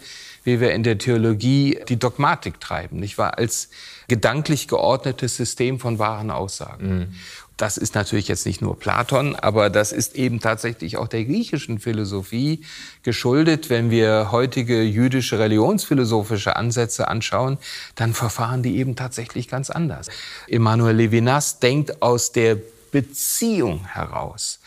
[0.49, 3.37] wie wir in der Theologie die Dogmatik treiben, nicht wahr?
[3.37, 3.69] Als
[4.09, 6.99] gedanklich geordnetes System von wahren Aussagen.
[6.99, 7.15] Mhm.
[7.59, 11.81] Das ist natürlich jetzt nicht nur Platon, aber das ist eben tatsächlich auch der griechischen
[11.81, 12.65] Philosophie
[13.03, 13.69] geschuldet.
[13.69, 17.59] Wenn wir heutige jüdische religionsphilosophische Ansätze anschauen,
[17.97, 20.09] dann verfahren die eben tatsächlich ganz anders.
[20.47, 22.57] Emmanuel Levinas denkt aus der
[22.93, 24.61] Beziehung heraus,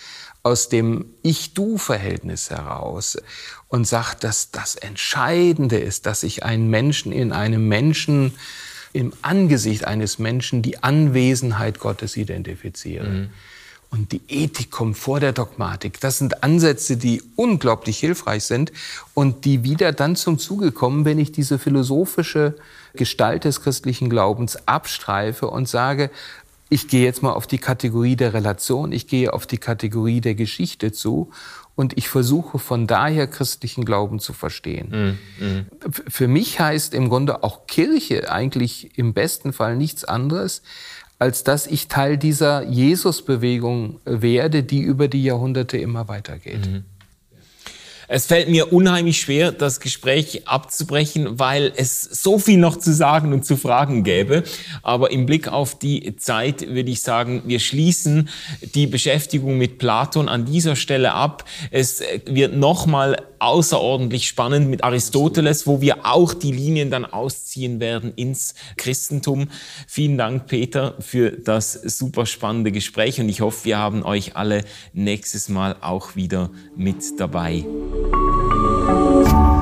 [0.44, 3.18] aus dem Ich-Du-Verhältnis heraus
[3.70, 8.34] und sagt, dass das Entscheidende ist, dass ich einen Menschen in einem Menschen
[8.94, 13.08] im Angesicht eines Menschen die Anwesenheit Gottes identifiziere.
[13.08, 13.30] Mhm.
[13.90, 16.00] Und die Ethik kommt vor der Dogmatik.
[16.00, 18.72] Das sind Ansätze, die unglaublich hilfreich sind
[19.14, 22.56] und die wieder dann zum Zuge kommen, wenn ich diese philosophische
[22.94, 26.10] Gestalt des christlichen Glaubens abstreife und sage,
[26.70, 30.36] ich gehe jetzt mal auf die Kategorie der Relation, ich gehe auf die Kategorie der
[30.36, 31.30] Geschichte zu
[31.82, 35.18] und ich versuche von daher christlichen Glauben zu verstehen.
[35.40, 35.66] Mm, mm.
[35.90, 40.62] Für mich heißt im Grunde auch Kirche eigentlich im besten Fall nichts anderes,
[41.18, 46.68] als dass ich Teil dieser Jesusbewegung werde, die über die Jahrhunderte immer weitergeht.
[46.68, 46.84] Mm.
[48.14, 53.32] Es fällt mir unheimlich schwer, das Gespräch abzubrechen, weil es so viel noch zu sagen
[53.32, 54.44] und zu fragen gäbe.
[54.84, 58.28] Aber im Blick auf die Zeit würde ich sagen, wir schließen
[58.76, 61.46] die Beschäftigung mit Platon an dieser Stelle ab.
[61.72, 68.12] Es wird nochmal außerordentlich spannend mit Aristoteles, wo wir auch die Linien dann ausziehen werden
[68.18, 69.48] ins Christentum.
[69.88, 74.66] Vielen Dank, Peter, für das super spannende Gespräch und ich hoffe, wir haben euch alle
[74.94, 77.64] nächstes Mal auch wieder mit dabei.
[78.02, 79.61] Thank you.